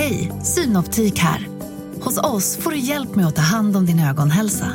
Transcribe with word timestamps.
Hej, 0.00 0.32
Synoptik 0.42 1.18
här. 1.18 1.48
Hos 2.02 2.18
oss 2.18 2.56
får 2.56 2.70
du 2.70 2.78
hjälp 2.78 3.14
med 3.14 3.26
att 3.26 3.36
ta 3.36 3.42
hand 3.42 3.76
om 3.76 3.86
din 3.86 4.00
ögonhälsa. 4.00 4.66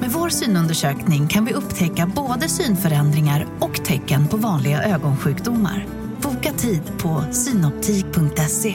Med 0.00 0.10
vår 0.10 0.28
synundersökning 0.28 1.28
kan 1.28 1.44
vi 1.44 1.52
upptäcka 1.52 2.12
både 2.16 2.48
synförändringar 2.48 3.46
och 3.60 3.84
tecken 3.84 4.28
på 4.28 4.36
vanliga 4.36 4.82
ögonsjukdomar. 4.82 5.86
Boka 6.22 6.52
tid 6.52 6.82
på 6.98 7.24
synoptik.se. 7.32 8.74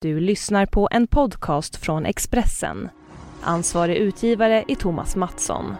Du 0.00 0.20
lyssnar 0.20 0.66
på 0.66 0.88
en 0.90 1.06
podcast 1.06 1.76
från 1.76 2.06
Expressen. 2.06 2.88
Ansvarig 3.42 3.96
utgivare 3.96 4.64
är 4.68 4.74
Thomas 4.74 5.16
Mattsson. 5.16 5.74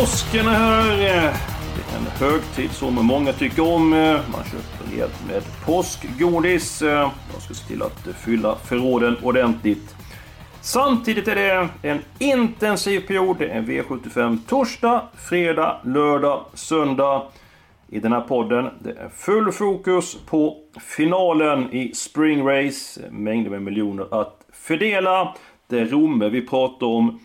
Påsken 0.00 0.46
är 0.46 0.50
här. 0.50 0.98
Det 0.98 1.06
är 1.06 1.32
en 1.98 2.06
högtid 2.06 2.70
som 2.70 2.94
många 2.94 3.32
tycker 3.32 3.74
om. 3.74 3.90
Man 4.32 4.44
köper 4.44 4.90
rejält 4.90 5.26
med 5.28 5.42
påskgodis. 5.66 6.82
Jag 6.82 7.10
ska 7.38 7.54
se 7.54 7.66
till 7.66 7.82
att 7.82 8.08
fylla 8.24 8.56
förråden 8.56 9.16
ordentligt. 9.22 9.94
Samtidigt 10.60 11.28
är 11.28 11.34
det 11.34 11.68
en 11.82 11.98
intensiv 12.18 13.00
period. 13.00 13.36
Det 13.38 13.46
är 13.46 13.62
V75 13.62 14.38
torsdag, 14.48 15.02
fredag, 15.28 15.80
lördag, 15.84 16.44
söndag. 16.54 17.22
I 17.88 18.00
den 18.00 18.12
här 18.12 18.20
podden. 18.20 18.70
Det 18.78 18.90
är 18.90 19.08
full 19.08 19.52
fokus 19.52 20.16
på 20.26 20.56
finalen 20.80 21.72
i 21.72 21.94
Spring 21.94 22.48
Race. 22.48 23.00
Mängder 23.10 23.50
med 23.50 23.62
miljoner 23.62 24.20
att 24.20 24.40
fördela. 24.52 25.34
Det 25.68 25.78
är 25.78 25.86
Romme 25.86 26.28
vi 26.28 26.46
pratar 26.46 26.86
om. 26.86 27.20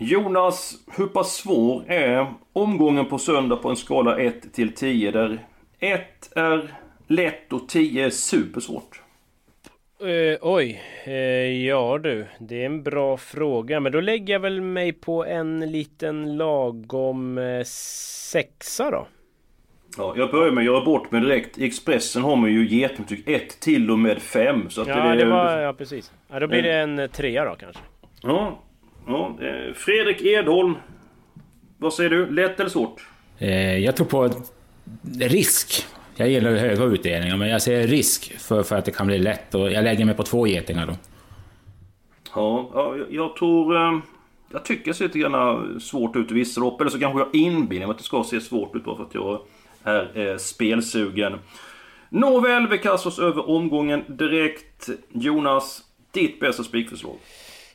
Jonas, 0.00 0.74
hur 0.96 1.06
pass 1.06 1.36
svår 1.36 1.84
är 1.86 2.26
omgången 2.52 3.06
på 3.06 3.18
söndag 3.18 3.56
på 3.56 3.68
en 3.68 3.76
skala 3.76 4.18
1 4.18 4.52
till 4.52 4.74
10 4.74 5.10
där 5.10 5.38
1 5.78 6.02
är 6.36 6.74
lätt 7.06 7.52
och 7.52 7.68
10 7.68 8.06
är 8.06 8.10
supersvårt? 8.10 9.02
Uh, 10.02 10.36
oj, 10.40 10.82
uh, 11.06 11.14
ja 11.66 11.98
du, 11.98 12.26
det 12.38 12.62
är 12.62 12.66
en 12.66 12.82
bra 12.82 13.16
fråga. 13.16 13.80
Men 13.80 13.92
då 13.92 14.00
lägger 14.00 14.34
jag 14.34 14.40
väl 14.40 14.60
mig 14.60 14.92
på 14.92 15.24
en 15.24 15.72
liten 15.72 16.36
lagom 16.36 17.38
uh, 17.38 17.62
sexa 17.64 18.90
då. 18.90 19.06
Ja, 19.96 20.14
jag 20.16 20.30
börjar 20.30 20.52
med 20.52 20.62
att 20.62 20.66
göra 20.66 20.84
bort 20.84 21.10
mig 21.10 21.20
direkt. 21.20 21.58
I 21.58 21.66
Expressen 21.66 22.22
har 22.22 22.36
man 22.36 22.52
ju 22.52 22.68
getingbetyg 22.68 23.28
1 23.28 23.60
till 23.60 23.90
och 23.90 23.98
med 23.98 24.22
5. 24.22 24.68
ja, 24.76 24.84
det, 24.84 25.14
det 25.14 25.24
var, 25.24 25.58
ja, 25.58 25.72
precis. 25.72 26.12
Ja, 26.28 26.40
då 26.40 26.46
blir 26.46 26.62
det 26.62 26.74
en 26.74 27.08
trea 27.12 27.44
då 27.44 27.54
kanske. 27.54 27.82
Ja, 28.22 28.58
Ja, 29.08 29.36
eh, 29.40 29.74
Fredrik 29.74 30.22
Edholm. 30.22 30.74
Vad 31.78 31.94
säger 31.94 32.10
du? 32.10 32.30
Lätt 32.30 32.60
eller 32.60 32.70
svårt? 32.70 33.06
Eh, 33.38 33.78
jag 33.78 33.96
tror 33.96 34.06
på 34.06 34.30
risk. 35.20 35.86
Jag 36.16 36.28
gillar 36.28 36.50
höga 36.50 36.84
utdelningar, 36.84 37.36
men 37.36 37.48
jag 37.48 37.62
ser 37.62 37.86
risk 37.86 38.38
för, 38.38 38.62
för 38.62 38.76
att 38.76 38.84
det 38.84 38.90
kan 38.90 39.06
bli 39.06 39.18
lätt. 39.18 39.54
Och 39.54 39.72
jag 39.72 39.84
lägger 39.84 40.04
mig 40.04 40.14
på 40.14 40.22
två 40.22 40.46
getingar 40.46 40.86
då. 40.86 40.92
Ja, 42.34 42.70
ja 42.74 42.96
jag 43.10 43.36
tror... 43.36 43.76
Eh, 43.76 43.98
jag 44.52 44.64
tycker 44.64 44.84
det 44.84 44.94
ser 44.94 45.04
lite 45.04 45.18
grann 45.18 45.80
svårt 45.80 46.16
ut 46.16 46.30
i 46.30 46.34
vissa 46.34 46.60
lopp. 46.60 46.80
Eller 46.80 46.90
så 46.90 46.98
kanske 46.98 47.18
jag 47.20 47.34
inbillar 47.34 47.86
mig 47.86 47.90
att 47.90 47.98
det 47.98 48.04
ska 48.04 48.24
se 48.24 48.40
svårt 48.40 48.76
ut 48.76 48.84
bara 48.84 48.96
för 48.96 49.04
att 49.04 49.14
jag 49.14 49.40
är 49.84 50.28
eh, 50.28 50.36
spelsugen. 50.36 51.38
Nåväl, 52.08 52.68
vi 52.68 52.78
kastar 52.78 53.10
oss 53.10 53.18
över 53.18 53.50
omgången 53.50 54.04
direkt. 54.06 54.88
Jonas, 55.12 55.82
ditt 56.12 56.40
bästa 56.40 56.64
spikförslag? 56.64 57.16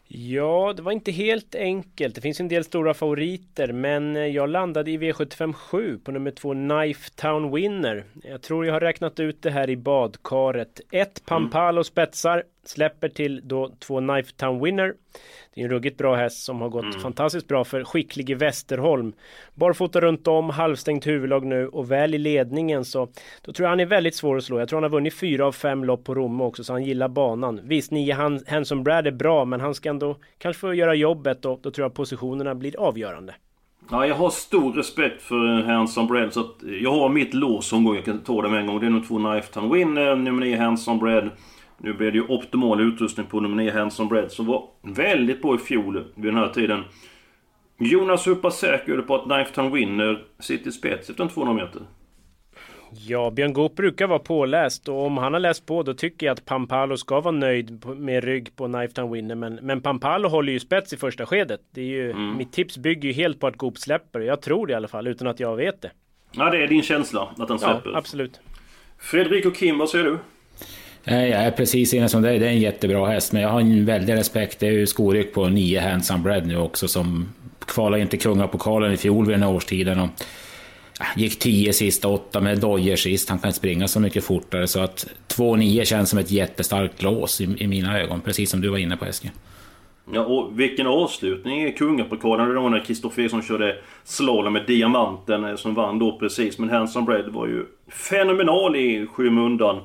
Ja, 0.08 0.74
det 0.76 0.82
var 0.82 0.92
inte 0.92 1.12
helt 1.12 1.56
enkelt. 1.56 2.16
Det 2.16 2.22
finns 2.22 2.40
en 2.40 2.48
del 2.48 2.64
stora 2.64 2.94
favoriter, 2.94 3.72
men 3.72 4.34
jag 4.34 4.50
landade 4.50 4.92
i 4.92 4.98
V75 4.98 5.54
7 5.54 5.98
på 5.98 6.12
nummer 6.12 6.32
2 6.32 6.54
Knife 6.54 7.10
Town 7.16 7.52
Winner. 7.56 8.04
Jag 8.24 8.42
tror 8.42 8.66
jag 8.66 8.74
har 8.74 8.80
räknat 8.80 9.20
ut 9.20 9.42
det 9.42 9.52
här 9.52 9.70
i 9.70 9.78
badkaret. 9.78 10.82
Ett 10.92 11.26
Pampalo 11.26 11.84
spetsar, 11.84 12.44
släpper 12.64 13.10
till 13.10 13.42
då 13.44 13.72
två 13.80 14.00
Knife 14.00 14.32
Town 14.32 14.64
Winner. 14.64 14.94
Det 15.54 15.62
är 15.62 15.66
en 15.66 15.72
ruggigt 15.72 15.98
bra 15.98 16.16
häst 16.16 16.44
som 16.44 16.62
har 16.62 16.70
gått 16.70 16.84
mm. 16.84 17.00
fantastiskt 17.00 17.48
bra 17.48 17.64
för 17.64 17.84
skicklige 17.84 18.36
Västerholm. 18.36 19.14
Barfota 19.54 20.02
runt 20.02 20.28
om, 20.28 20.50
halvstängt 20.50 21.08
huvudlag 21.08 21.46
nu 21.46 21.68
och 21.68 21.92
väl 21.92 22.16
i 22.16 22.18
ledningen 22.18 22.86
så 22.86 23.08
då 23.42 23.54
tror 23.54 23.66
jag 23.66 23.70
han 23.70 23.80
är 23.80 23.86
väldigt 23.86 24.16
svår 24.16 24.38
att 24.38 24.44
slå. 24.44 24.60
Jag 24.60 24.70
tror 24.70 24.78
han 24.78 24.84
har 24.84 24.90
vunnit 24.90 25.14
fyra 25.14 25.48
av 25.48 25.52
fem 25.52 25.84
lopp 25.84 26.04
på 26.04 26.16
Romme 26.16 26.44
också 26.44 26.64
så 26.64 26.74
han 26.74 26.84
gillar 26.84 27.08
banan. 27.08 27.60
Visst, 27.64 27.92
nio 27.92 28.42
Hanson 28.48 28.84
Brad 28.84 29.08
är 29.08 29.12
bra 29.12 29.46
men 29.46 29.62
han 29.62 29.76
ska 29.76 29.90
ändå 29.90 30.18
kanske 30.38 30.60
få 30.60 30.74
göra 30.74 30.96
jobbet 30.96 31.46
och 31.46 31.60
då 31.64 31.72
tror 31.72 31.86
jag 31.86 31.94
positionerna 31.94 32.56
blir 32.56 32.80
avgörande. 32.80 33.36
Ja, 33.92 34.08
jag 34.08 34.16
har 34.16 34.30
stor 34.30 34.74
respekt 34.74 35.22
för 35.22 35.64
Hanson 35.64 36.08
Bread 36.08 36.34
så 36.34 36.40
att 36.40 36.56
jag 36.82 36.92
har 36.92 37.10
mitt 37.10 37.34
lås 37.34 37.74
omgång. 37.74 37.96
Jag 37.96 38.06
kan 38.06 38.20
ta 38.20 38.42
det 38.42 38.50
med 38.50 38.60
en 38.60 38.68
gång. 38.68 38.80
Det 38.80 38.86
är 38.86 38.90
nog 38.90 39.08
två 39.08 39.18
Knife 39.18 39.54
Town 39.54 39.74
Winner, 39.74 40.16
nummer 40.16 40.46
9 40.46 40.58
Hanson 40.58 41.00
Bread. 41.00 41.30
Nu 41.78 41.94
blev 41.94 42.12
det 42.12 42.18
ju 42.18 42.28
optimal 42.28 42.82
utrustning 42.82 43.26
på 43.26 43.40
nummer 43.40 43.56
9 43.56 43.72
Hanson 43.72 44.08
Bread 44.08 44.32
som 44.32 44.46
var 44.46 44.68
väldigt 44.82 45.42
bra 45.42 45.56
i 45.56 45.58
fjol 45.58 46.04
vid 46.16 46.26
den 46.26 46.38
här 46.38 46.50
tiden. 46.50 46.84
Jonas, 47.78 48.28
hur 48.28 48.36
pass 48.36 48.60
säker 48.60 48.94
är 48.94 48.98
du 48.98 49.04
på 49.04 49.16
att 49.16 49.24
Knifetown 49.24 49.72
Winner 49.72 50.24
sitter 50.40 50.70
i 50.70 50.72
spets 50.72 51.10
efter 51.10 51.24
en 51.24 51.30
200 51.30 51.54
meter? 51.54 51.82
Ja, 52.96 53.32
Björn 53.32 53.54
Goop 53.54 53.76
brukar 53.76 54.08
vara 54.08 54.20
påläst 54.20 54.90
och 54.90 55.06
om 55.06 55.18
han 55.18 55.34
har 55.34 55.40
läst 55.40 55.66
på 55.66 55.84
då 55.84 55.94
tycker 55.94 56.26
jag 56.26 56.34
att 56.34 56.46
Pampalo 56.46 56.98
ska 56.98 57.22
vara 57.22 57.36
nöjd 57.36 57.86
med 57.86 58.24
rygg 58.24 58.56
på 58.56 58.68
Knifetown 58.68 59.12
Winner. 59.12 59.36
Men, 59.36 59.60
men 59.62 59.82
Pampalo 59.82 60.30
håller 60.30 60.54
ju 60.54 60.60
spets 60.60 60.94
i 60.94 60.98
första 60.98 61.26
skedet. 61.26 61.62
Det 61.72 61.82
är 61.82 61.86
ju, 61.86 62.12
mm. 62.12 62.38
Mitt 62.38 62.52
tips 62.52 62.78
bygger 62.78 63.10
ju 63.10 63.14
helt 63.14 63.40
på 63.40 63.48
att 63.48 63.56
Goop 63.56 63.78
släpper. 63.78 64.20
Jag 64.20 64.42
tror 64.42 64.68
det 64.68 64.74
i 64.74 64.76
alla 64.76 64.88
fall 64.88 65.08
utan 65.08 65.28
att 65.28 65.40
jag 65.40 65.56
vet 65.56 65.82
det. 65.82 65.92
Ja, 66.32 66.50
det 66.50 66.64
är 66.64 66.68
din 66.68 66.82
känsla 66.82 67.30
att 67.38 67.50
han 67.50 67.60
släpper? 67.60 67.90
Ja, 67.92 67.98
absolut. 67.98 68.40
Fredrik 69.00 69.46
och 69.46 69.56
Kim, 69.56 69.78
vad 69.78 69.90
säger 69.90 70.06
du? 70.06 70.18
Jag 71.06 71.30
är 71.30 71.52
precis 71.52 71.94
inne 71.94 72.10
som 72.10 72.22
dig, 72.22 72.40
det 72.40 72.46
är 72.46 72.50
en 72.50 72.60
jättebra 72.60 73.08
häst, 73.08 73.34
men 73.34 73.42
jag 73.42 73.50
har 73.50 73.62
en 73.62 73.86
väldig 73.86 74.14
respekt. 74.14 74.60
Det 74.60 74.68
är 74.68 74.72
ju 74.72 74.88
skoryck 74.88 75.34
på 75.34 75.48
nio 75.48 75.82
Handsome 75.82 76.24
Bread 76.24 76.48
nu 76.48 76.58
också 76.58 76.88
som 76.88 77.30
kvalade 77.66 78.02
inte 78.02 78.18
kungapokalen 78.18 78.94
i 78.94 78.98
fjol 78.98 79.26
vid 79.26 79.34
den 79.34 79.44
här 79.44 79.52
årstiden. 79.52 80.00
Och 80.00 80.10
äh, 81.00 81.22
gick 81.22 81.40
tio 81.40 81.74
sista 81.74 82.08
åtta 82.08 82.42
med 82.42 82.60
dojer 82.60 82.96
sist. 82.96 83.30
Han 83.30 83.40
kan 83.40 83.50
inte 83.50 83.58
springa 83.58 83.88
så 83.88 84.00
mycket 84.00 84.24
fortare. 84.24 84.68
Så 84.68 84.80
att 84.80 85.08
2-9 85.28 85.84
känns 85.84 86.10
som 86.10 86.20
ett 86.20 86.32
jättestarkt 86.32 87.02
lås 87.02 87.42
i, 87.42 87.56
i, 87.58 87.68
mina 87.68 88.00
ögon. 88.00 88.22
Precis 88.22 88.50
som 88.50 88.62
du 88.62 88.70
var 88.70 88.78
inne 88.78 88.98
på 88.98 89.06
Eskil. 89.06 89.32
Ja, 90.14 90.26
och 90.26 90.60
vilken 90.60 90.88
avslutning 90.88 91.64
i 91.64 91.72
kungapokalen. 91.72 92.50
Det 92.50 92.60
var 92.60 92.70
när 92.70 92.86
Kristoffer 92.86 93.22
Eriksson 93.22 93.42
körde 93.42 93.76
slalom 94.04 94.54
med 94.54 94.64
diamanten 94.68 95.44
eh, 95.44 95.56
som 95.56 95.74
vann 95.74 96.00
då 96.00 96.20
precis. 96.20 96.58
Men 96.58 96.70
Handsome 96.70 97.06
Bread 97.06 97.30
var 97.30 97.48
ju 97.48 97.66
fenomenal 97.90 98.76
i 98.76 99.08
skymundan. 99.14 99.82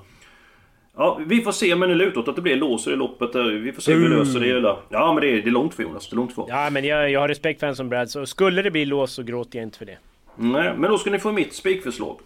Ja, 0.98 1.20
vi 1.26 1.40
får 1.40 1.52
se 1.52 1.76
men 1.76 1.88
det 1.88 1.94
lutar 1.94 2.20
åt 2.20 2.28
att 2.28 2.36
det 2.36 2.42
blir 2.42 2.56
lås 2.56 2.86
i 2.86 2.90
loppet. 2.90 3.34
Vi 3.34 3.72
får 3.72 3.82
se 3.82 3.92
hur 3.92 4.08
vi 4.08 4.16
löser 4.16 4.40
det 4.40 4.46
hela. 4.46 4.76
Ja 4.88 5.12
men 5.12 5.20
det 5.22 5.30
är, 5.30 5.42
det 5.42 5.48
är 5.48 5.50
långt 5.50 5.74
för 5.74 5.82
Jonas. 5.82 6.08
Det 6.08 6.14
är 6.14 6.16
långt 6.16 6.34
kvar. 6.34 6.46
Ja 6.48 6.70
men 6.70 6.84
jag, 6.84 7.10
jag 7.10 7.20
har 7.20 7.28
respekt 7.28 7.60
för 7.60 7.66
en 7.66 7.76
som 7.76 7.88
Brad. 7.88 8.10
Så 8.10 8.26
skulle 8.26 8.62
det 8.62 8.70
bli 8.70 8.84
lås 8.84 9.12
så 9.12 9.22
gråter 9.22 9.58
jag 9.58 9.66
inte 9.66 9.78
för 9.78 9.86
det. 9.86 9.98
Nej, 10.36 10.72
men 10.76 10.90
då 10.90 10.98
ska 10.98 11.10
ni 11.10 11.18
få 11.18 11.32
mitt 11.32 11.54
spikförslag. 11.54 12.16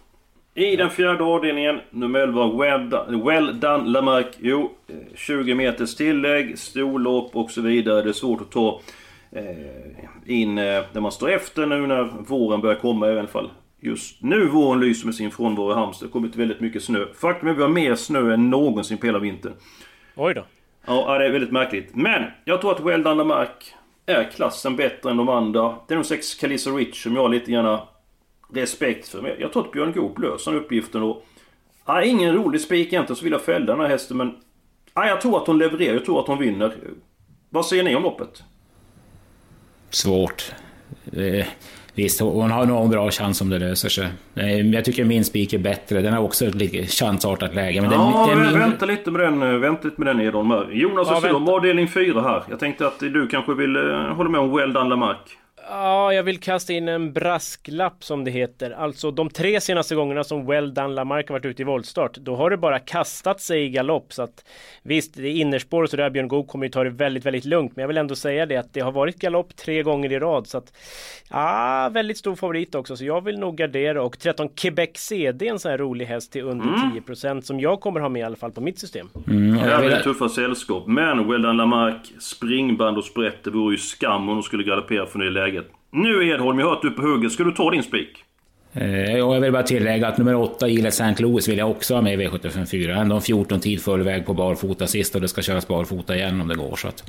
I 0.55 0.75
den 0.75 0.89
fjärde 0.89 1.23
avdelningen, 1.23 1.79
nummer 1.89 2.19
11, 2.19 2.57
Well 2.57 2.89
Done, 2.89 3.23
well 3.23 3.59
done 3.59 3.89
Lamarck. 3.89 4.37
Jo, 4.39 4.71
20 5.15 5.51
eh, 5.51 5.57
meters 5.57 5.95
tillägg, 5.95 6.59
storlopp 6.59 7.35
och 7.35 7.51
så 7.51 7.61
vidare. 7.61 8.01
Det 8.01 8.09
är 8.09 8.13
svårt 8.13 8.41
att 8.41 8.51
ta 8.51 8.81
eh, 9.31 9.43
in 10.25 10.57
eh, 10.57 10.83
när 10.93 11.01
man 11.01 11.11
står 11.11 11.29
efter 11.29 11.65
nu 11.65 11.87
när 11.87 12.03
våren 12.03 12.61
börjar 12.61 12.75
komma 12.75 13.11
i 13.11 13.19
alla 13.19 13.27
fall. 13.27 13.49
Just 13.85 14.21
nu 14.21 14.47
våren 14.47 14.79
lyser 14.79 15.05
med 15.05 15.15
sin 15.15 15.31
frånvaro 15.31 15.71
i 15.71 15.73
Halmstad. 15.73 16.07
Det 16.07 16.09
har 16.09 16.13
kommit 16.13 16.35
väldigt 16.35 16.59
mycket 16.59 16.83
snö. 16.83 17.05
Faktum 17.13 17.47
är 17.47 17.51
att 17.51 17.57
vi 17.57 17.61
har 17.61 17.69
mer 17.69 17.95
snö 17.95 18.33
än 18.33 18.49
någonsin 18.49 18.97
på 18.97 19.05
hela 19.05 19.19
vintern. 19.19 19.53
Oj 20.15 20.33
då. 20.33 20.45
Ja, 20.85 21.17
det 21.17 21.25
är 21.25 21.31
väldigt 21.31 21.51
märkligt. 21.51 21.95
Men 21.95 22.23
jag 22.45 22.61
tror 22.61 22.71
att 22.71 22.79
Well 22.79 23.03
Done 23.03 23.15
Lamarck 23.15 23.73
är 24.05 24.31
klassen 24.31 24.75
bättre 24.75 25.11
än 25.11 25.17
de 25.17 25.29
andra. 25.29 25.75
Det 25.87 25.93
är 25.93 25.95
nog 25.95 26.05
sex 26.05 26.35
Calissa 26.35 26.69
Rich 26.69 27.03
som 27.03 27.15
jag 27.15 27.21
har 27.21 27.29
lite 27.29 27.51
grann 27.51 27.79
respekt 28.53 29.07
för. 29.07 29.37
Jag 29.39 29.53
tror 29.53 29.65
att 29.65 29.71
Björn 29.71 29.91
Goop 29.91 30.19
löser 30.19 30.51
den 30.51 30.61
uppgiften 30.61 31.03
och... 31.03 31.25
Ja, 31.85 32.03
ingen 32.03 32.33
rolig 32.33 32.61
spik 32.61 32.87
egentligen 32.87 33.15
så 33.15 33.23
vill 33.23 33.33
jag 33.33 33.41
fälla 33.41 33.65
den 33.65 33.79
här 33.79 33.87
hästen 33.87 34.17
men... 34.17 34.35
Ja, 34.93 35.07
jag 35.07 35.21
tror 35.21 35.37
att 35.37 35.47
hon 35.47 35.57
levererar. 35.57 35.93
Jag 35.93 36.05
tror 36.05 36.19
att 36.19 36.27
hon 36.27 36.39
vinner. 36.39 36.77
Vad 37.49 37.65
säger 37.65 37.83
ni 37.83 37.95
om 37.95 38.03
loppet? 38.03 38.43
Svårt. 39.89 40.51
Visst, 41.95 42.19
hon 42.21 42.51
har 42.51 42.65
nog 42.65 42.83
en 42.83 42.89
bra 42.89 43.11
chans 43.11 43.41
om 43.41 43.49
det 43.49 43.59
löser 43.59 43.89
sig. 43.89 44.07
Jag 44.73 44.85
tycker 44.85 45.05
min 45.05 45.25
spik 45.25 45.53
är 45.53 45.57
bättre. 45.57 46.01
Den 46.01 46.13
har 46.13 46.21
också 46.21 46.45
ett 46.45 46.91
chansartat 46.91 47.55
läge. 47.55 47.81
Men 47.81 47.91
ja, 47.91 48.25
den, 48.29 48.43
den... 48.43 48.59
vänta 48.59 48.85
lite 48.85 49.11
med 49.11 49.21
den, 49.21 49.61
vänta 49.61 49.87
lite 49.87 50.01
med 50.01 50.15
den 50.15 50.25
Edholm. 50.27 50.51
Jonas, 50.71 51.07
ja, 51.11 51.19
du 51.23 51.31
om 51.31 51.49
avdelning 51.49 51.87
4 51.87 52.21
här? 52.21 52.43
Jag 52.49 52.59
tänkte 52.59 52.87
att 52.87 52.99
du 52.99 53.27
kanske 53.27 53.53
vill 53.53 53.77
uh, 53.77 54.13
hålla 54.13 54.29
med 54.29 54.41
om 54.41 54.55
Well 54.55 54.73
Done 54.73 54.89
Lamarck. 54.89 55.37
Ja, 55.69 56.13
jag 56.13 56.23
vill 56.23 56.39
kasta 56.39 56.73
in 56.73 56.87
en 56.87 57.13
brasklapp 57.13 58.03
som 58.03 58.23
det 58.23 58.31
heter. 58.31 58.71
Alltså 58.71 59.11
de 59.11 59.29
tre 59.29 59.61
senaste 59.61 59.95
gångerna 59.95 60.23
som 60.23 60.45
Well 60.45 60.73
Done 60.73 60.87
Lamarck 60.93 61.29
varit 61.29 61.45
ute 61.45 61.61
i 61.61 61.65
voltstart, 61.65 62.17
då 62.17 62.35
har 62.35 62.49
det 62.49 62.57
bara 62.57 62.79
kastat 62.79 63.41
sig 63.41 63.63
i 63.63 63.69
galopp. 63.69 64.13
Så 64.13 64.23
att 64.23 64.45
visst, 64.83 65.13
det 65.13 65.27
är 65.27 65.31
innerspår 65.31 65.85
så 65.85 65.97
där 65.97 66.09
Björn 66.09 66.27
Goop 66.27 66.47
kommer 66.47 66.65
ju 66.65 66.71
ta 66.71 66.83
det 66.83 66.89
väldigt, 66.89 67.25
väldigt 67.25 67.45
lugnt. 67.45 67.75
Men 67.75 67.83
jag 67.83 67.87
vill 67.87 67.97
ändå 67.97 68.15
säga 68.15 68.45
det 68.45 68.57
att 68.57 68.73
det 68.73 68.79
har 68.79 68.91
varit 68.91 69.19
galopp 69.19 69.55
tre 69.55 69.83
gånger 69.83 70.11
i 70.11 70.19
rad. 70.19 70.47
Så 70.47 70.57
att, 70.57 70.73
ja, 71.29 71.89
väldigt 71.93 72.17
stor 72.17 72.35
favorit 72.35 72.75
också. 72.75 72.97
Så 72.97 73.05
jag 73.05 73.23
vill 73.23 73.39
nog 73.39 73.55
gardera. 73.55 74.03
Och 74.03 74.19
13 74.19 74.49
Quebec 74.49 74.89
CD, 74.95 75.47
en 75.47 75.59
sån 75.59 75.71
här 75.71 75.77
rolig 75.77 76.05
häst 76.05 76.31
till 76.31 76.43
under 76.43 76.65
mm. 76.65 77.01
10% 77.07 77.41
som 77.41 77.59
jag 77.59 77.81
kommer 77.81 77.99
ha 77.99 78.09
med 78.09 78.19
i 78.19 78.23
alla 78.23 78.35
fall 78.35 78.51
på 78.51 78.61
mitt 78.61 78.79
system. 78.79 79.09
Mm, 79.27 79.69
ja, 79.69 79.81
det 79.81 79.95
är 79.95 79.99
tuffa 79.99 80.29
sällskap. 80.29 80.87
Men 80.87 81.27
Well 81.27 81.41
Done 81.41 81.53
Lamarck, 81.53 82.13
springband 82.19 82.97
och 82.97 83.05
sprätt, 83.05 83.43
det 83.43 83.49
vore 83.49 83.73
ju 83.73 83.77
skam 83.77 84.29
om 84.29 84.35
de 84.35 84.43
skulle 84.43 84.63
galoppera 84.63 85.05
från 85.05 85.21
det 85.21 85.29
läget. 85.29 85.52
Nu 85.93 86.29
Edholm, 86.29 86.59
jag 86.59 86.65
har 86.65 86.73
hört 86.73 86.81
du 86.81 86.91
på 86.91 87.01
hugget. 87.01 87.31
Ska 87.31 87.43
du 87.43 87.51
ta 87.51 87.71
din 87.71 87.83
spik? 87.83 88.23
Eh, 88.73 89.17
jag 89.17 89.39
vill 89.39 89.51
bara 89.51 89.63
tillägga 89.63 90.07
att 90.07 90.17
nummer 90.17 90.35
8, 90.35 90.67
Ile 90.67 90.87
St. 90.87 91.15
Louis, 91.17 91.47
vill 91.47 91.57
jag 91.57 91.71
också 91.71 91.93
ha 91.93 92.01
med 92.01 92.13
i 92.13 92.17
V754. 92.17 93.01
Ändå 93.01 93.19
14 93.19 93.59
tid 93.59 93.81
full 93.81 94.01
väg 94.01 94.25
på 94.25 94.33
barfota 94.33 94.87
sist 94.87 95.15
och 95.15 95.21
det 95.21 95.27
ska 95.27 95.41
köras 95.41 95.67
barfota 95.67 96.15
igen 96.15 96.41
om 96.41 96.47
det 96.47 96.55
går. 96.55 96.75
Så 96.75 96.87
att, 96.87 97.03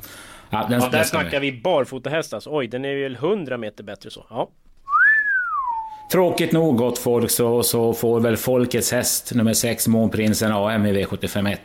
ja, 0.49 0.67
den, 0.69 0.81
ja, 0.81 0.89
där 0.89 1.03
snackar 1.03 1.39
vi 1.39 1.51
barfotahäst 1.51 2.33
alltså. 2.33 2.49
Oj, 2.53 2.67
den 2.67 2.85
är 2.85 2.95
väl 2.95 3.15
100 3.15 3.57
meter 3.57 3.83
bättre 3.83 4.09
så. 4.09 4.25
Ja. 4.29 4.49
Tråkigt 6.11 6.51
nog 6.51 6.77
gott 6.77 6.97
folk 6.97 7.31
så, 7.31 7.63
så 7.63 7.93
får 7.93 8.19
väl 8.19 8.37
Folkets 8.37 8.91
häst 8.91 9.31
nummer 9.35 9.53
6 9.53 9.87
Månprinsen 9.87 10.51
AM 10.51 10.85
i 10.85 10.93
V751 10.93 11.57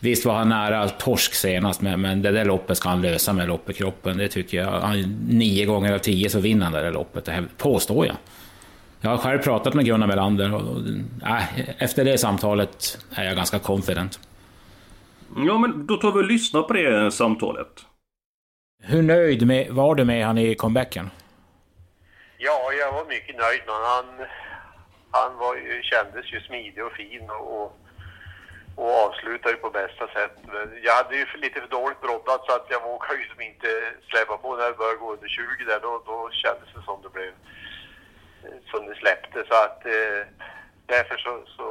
Visst 0.00 0.24
var 0.24 0.34
han 0.34 0.48
nära 0.48 0.88
torsk 0.88 1.34
senast, 1.34 1.80
men, 1.80 2.00
men 2.00 2.22
det 2.22 2.30
där 2.30 2.44
loppet 2.44 2.76
ska 2.76 2.88
han 2.88 3.02
lösa 3.02 3.32
med 3.32 3.48
loppekroppen. 3.48 4.18
Det 4.18 4.28
tycker 4.28 4.58
jag. 4.58 4.80
Han, 4.80 5.00
nio 5.28 5.66
gånger 5.66 5.94
av 5.94 5.98
tio 5.98 6.30
så 6.30 6.40
vinner 6.40 6.64
han 6.64 6.72
det 6.72 6.80
där 6.80 6.92
loppet, 6.92 7.24
det 7.24 7.32
här 7.32 7.44
påstår 7.56 8.06
jag. 8.06 8.16
Jag 9.00 9.10
har 9.10 9.18
själv 9.18 9.38
pratat 9.38 9.74
med 9.74 9.84
Gunnar 9.84 10.06
Melander 10.06 10.54
och, 10.54 10.60
och 10.60 10.78
äh, 11.26 11.82
efter 11.82 12.04
det 12.04 12.18
samtalet 12.18 12.98
är 13.14 13.24
jag 13.24 13.36
ganska 13.36 13.58
confident. 13.58 14.20
Ja, 15.36 15.58
men 15.58 15.86
då 15.86 15.96
tar 15.96 16.12
vi 16.12 16.18
och 16.18 16.24
lyssnar 16.24 16.62
på 16.62 16.72
det 16.72 17.10
samtalet. 17.10 17.86
Hur 18.82 19.02
nöjd 19.02 19.46
med, 19.46 19.70
var 19.70 19.94
du 19.94 20.04
med 20.04 20.26
han 20.26 20.38
i 20.38 20.54
comebacken? 20.54 21.10
Ja, 22.38 22.72
jag 22.80 22.92
var 22.92 23.04
mycket 23.08 23.36
nöjd 23.36 23.60
med 23.66 23.74
han. 23.74 24.26
Han 25.10 25.36
var 25.38 25.56
ju, 25.56 25.82
kändes 25.82 26.32
ju 26.32 26.40
smidig 26.40 26.84
och 26.84 26.92
fin 26.92 27.30
och, 27.30 27.62
och 27.62 27.78
och 28.76 28.90
avslutade 29.04 29.56
på 29.56 29.70
bästa 29.70 30.06
sätt. 30.16 30.34
Jag 30.82 30.94
hade 30.94 31.16
ju 31.16 31.26
lite 31.34 31.60
för 31.60 31.68
dåligt 31.68 32.00
brottat 32.00 32.40
så 32.46 32.52
att 32.52 32.66
jag 32.68 32.82
vågade 32.82 33.20
ju 33.20 33.28
som 33.28 33.40
inte 33.40 33.68
släppa 34.10 34.36
på 34.36 34.56
när 34.56 34.66
det 34.66 34.78
började 34.78 34.98
gå 34.98 35.12
under 35.12 35.28
20 35.28 35.64
där. 35.64 35.80
Då, 35.82 36.02
då 36.06 36.30
kändes 36.32 36.68
det 36.74 36.82
som 36.82 37.02
det 37.02 37.12
blev 37.16 37.32
som 38.70 38.86
det 38.86 38.94
släppte. 38.94 39.44
Så 39.48 39.54
att 39.64 39.86
eh, 39.86 40.20
därför 40.86 41.16
så, 41.16 41.32
så 41.56 41.66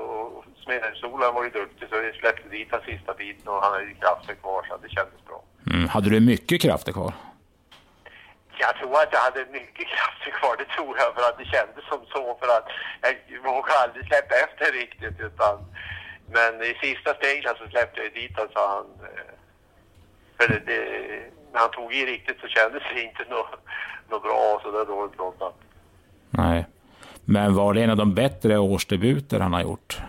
Smedhemssolan 0.63 1.33
var 1.35 1.43
ju 1.43 1.49
duktig 1.49 1.89
så 1.89 1.99
vi 1.99 2.13
släppte 2.13 2.49
dit 2.49 2.71
den 2.71 2.81
sista 2.81 3.13
biten 3.13 3.47
och 3.47 3.63
han 3.63 3.73
hade 3.73 3.85
ju 3.85 3.95
krafter 3.95 4.35
kvar 4.35 4.65
så 4.69 4.77
det 4.77 4.89
kändes 4.89 5.25
bra. 5.27 5.43
Mm. 5.71 5.89
Hade 5.89 6.09
du 6.09 6.19
mycket 6.19 6.61
krafter 6.61 6.91
kvar? 6.91 7.13
Jag 8.61 8.75
tror 8.77 8.93
att 9.01 9.09
jag 9.11 9.19
hade 9.19 9.45
mycket 9.51 9.87
krafter 9.95 10.31
kvar, 10.39 10.55
det 10.57 10.69
tror 10.75 10.97
jag, 10.97 11.09
för 11.15 11.23
att 11.29 11.37
det 11.37 11.45
kändes 11.45 11.83
som 11.91 12.01
så. 12.13 12.37
För 12.39 12.47
att 12.57 12.67
jag 13.27 13.43
vågade 13.43 13.79
aldrig 13.83 14.07
släppa 14.07 14.35
efter 14.45 14.71
riktigt 14.71 15.19
utan 15.19 15.55
men 16.31 16.63
i 16.63 16.73
sista 16.81 17.13
steget 17.13 17.57
så 17.57 17.67
släppte 17.69 18.01
jag 18.01 18.13
dit 18.13 18.37
honom, 18.37 18.51
sa 18.53 18.75
han. 18.75 19.07
Eh, 19.09 19.33
för 20.37 20.47
det, 20.53 20.59
det, 20.65 20.79
när 21.51 21.59
han 21.59 21.71
tog 21.71 21.93
i 21.93 22.05
riktigt 22.05 22.39
så 22.41 22.47
kändes 22.47 22.83
det 22.93 23.01
inte 23.01 23.23
något, 23.29 23.59
något 24.09 24.23
bra 24.23 24.59
så 24.63 24.71
det 24.71 24.85
dåligt 24.85 25.17
låtat. 25.17 25.55
Nej. 26.29 26.65
Men 27.25 27.55
var 27.55 27.73
det 27.73 27.81
en 27.83 27.89
av 27.89 27.97
de 27.97 28.13
bättre 28.13 28.57
årsdebuter 28.57 29.39
han 29.39 29.53
har 29.53 29.61
gjort? 29.61 30.01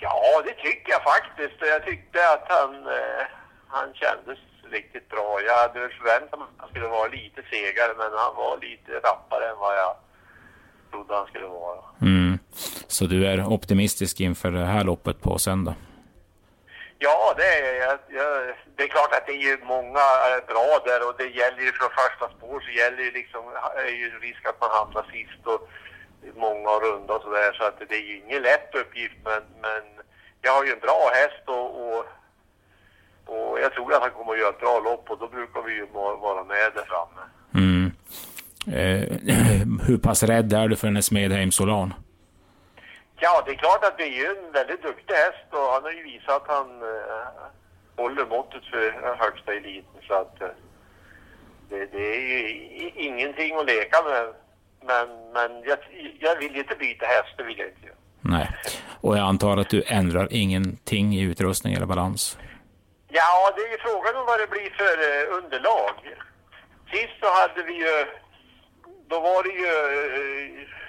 Ja, 0.00 0.42
det 0.44 0.54
tycker 0.54 0.92
jag 0.92 1.02
faktiskt. 1.02 1.60
Jag 1.60 1.84
tyckte 1.84 2.18
att 2.32 2.46
han, 2.48 2.74
eh, 2.86 3.24
han 3.68 3.94
kändes 3.94 4.38
riktigt 4.70 5.08
bra. 5.08 5.40
Jag 5.46 5.56
hade 5.62 5.80
väl 5.80 5.90
förväntat 5.90 6.38
mig 6.38 6.48
att 6.48 6.60
han 6.60 6.68
skulle 6.70 6.88
vara 6.88 7.08
lite 7.08 7.42
segare, 7.50 7.92
men 7.98 8.10
han 8.24 8.36
var 8.36 8.58
lite 8.60 8.92
rappare 8.92 9.48
än 9.50 9.58
vad 9.58 9.74
jag 9.78 9.94
trodde 10.90 11.14
han 11.14 11.26
skulle 11.26 11.46
vara. 11.46 11.80
Mm. 12.02 12.29
Så 12.86 13.04
du 13.04 13.26
är 13.26 13.46
optimistisk 13.46 14.20
inför 14.20 14.50
det 14.50 14.64
här 14.64 14.84
loppet 14.84 15.20
på 15.20 15.38
söndag? 15.38 15.74
Ja, 16.98 17.34
det 17.36 17.50
är 17.58 17.74
jag. 17.84 17.98
Det 18.76 18.82
är 18.82 18.88
klart 18.88 19.12
att 19.14 19.26
det 19.26 19.32
är 19.32 19.44
ju 19.48 19.58
många 19.64 20.04
bra 20.52 20.70
där 20.84 21.08
och 21.08 21.14
det 21.18 21.28
gäller 21.40 21.62
ju 21.66 21.72
från 21.72 21.90
första 22.00 22.26
spår 22.36 22.60
så 22.60 22.70
gäller 22.70 23.02
ju 23.02 23.10
liksom, 23.10 23.42
är 23.76 23.96
ju 24.02 24.08
risk 24.26 24.42
att 24.46 24.60
man 24.60 24.70
hamnar 24.70 25.04
sist 25.12 25.42
och 25.52 25.60
många 26.36 26.70
runda 26.84 27.14
och 27.14 27.22
sådär 27.22 27.52
så 27.52 27.64
att 27.64 27.78
det 27.88 27.94
är 27.94 28.06
ju 28.10 28.16
ingen 28.22 28.42
lätt 28.42 28.74
uppgift 28.74 29.18
men, 29.24 29.42
men 29.62 29.82
jag 30.42 30.52
har 30.52 30.64
ju 30.64 30.72
en 30.72 30.84
bra 30.86 31.10
häst 31.14 31.44
och, 31.46 31.68
och, 31.82 32.04
och 33.26 33.60
jag 33.60 33.72
tror 33.72 33.94
att 33.94 34.02
han 34.02 34.10
kommer 34.10 34.32
att 34.32 34.38
göra 34.38 34.54
ett 34.54 34.60
bra 34.60 34.80
lopp 34.80 35.10
och 35.10 35.18
då 35.18 35.28
brukar 35.28 35.62
vi 35.62 35.72
ju 35.72 35.86
vara 36.26 36.44
med 36.44 36.70
där 36.74 36.86
framme. 36.92 37.22
Mm. 37.54 37.92
Eh, 38.66 39.02
hur 39.86 39.98
pass 39.98 40.22
rädd 40.22 40.52
är 40.52 40.68
du 40.68 40.76
för 40.76 40.86
hennes 40.86 41.06
Smedheim 41.06 41.52
Solan? 41.52 41.94
Ja, 43.22 43.42
det 43.46 43.50
är 43.50 43.54
klart 43.54 43.84
att 43.84 43.98
det 43.98 44.04
är 44.04 44.16
ju 44.20 44.26
en 44.26 44.52
väldigt 44.52 44.82
duktig 44.82 45.14
häst 45.14 45.46
och 45.50 45.72
han 45.72 45.82
har 45.82 45.90
ju 45.90 46.02
visat 46.02 46.36
att 46.36 46.48
han 46.56 46.82
eh, 46.82 47.46
håller 47.96 48.26
måttet 48.26 48.64
för 48.64 49.16
högsta 49.18 49.52
eliten. 49.52 50.00
Så 50.08 50.14
att 50.14 50.42
eh, 50.42 50.48
det, 51.68 51.86
det, 51.86 52.16
är 52.16 52.20
ju 52.20 52.90
ingenting 52.94 53.56
att 53.56 53.66
leka 53.66 54.02
med. 54.02 54.34
Men, 54.82 55.32
men 55.32 55.62
jag, 55.62 55.78
jag 56.20 56.36
vill 56.36 56.56
inte 56.56 56.74
byta 56.74 57.06
häst, 57.06 57.34
det 57.36 57.44
vill 57.44 57.58
jag 57.58 57.68
inte. 57.68 57.88
Nej, 58.20 58.48
och 59.00 59.16
jag 59.16 59.24
antar 59.24 59.56
att 59.56 59.70
du 59.70 59.82
ändrar 59.86 60.28
ingenting 60.30 61.14
i 61.14 61.22
utrustning 61.22 61.74
eller 61.74 61.86
balans? 61.86 62.38
Ja, 63.08 63.52
det 63.56 63.62
är 63.62 63.70
ju 63.70 63.78
frågan 63.78 64.16
om 64.16 64.26
vad 64.26 64.40
det 64.40 64.50
blir 64.50 64.70
för 64.70 64.96
eh, 65.08 65.38
underlag. 65.38 65.94
Sist 66.92 67.12
så 67.20 67.26
hade 67.26 67.62
vi 67.62 67.72
ju, 67.72 68.06
då 69.08 69.20
var 69.20 69.42
det 69.42 69.54
ju 69.62 69.66
eh, 69.66 70.79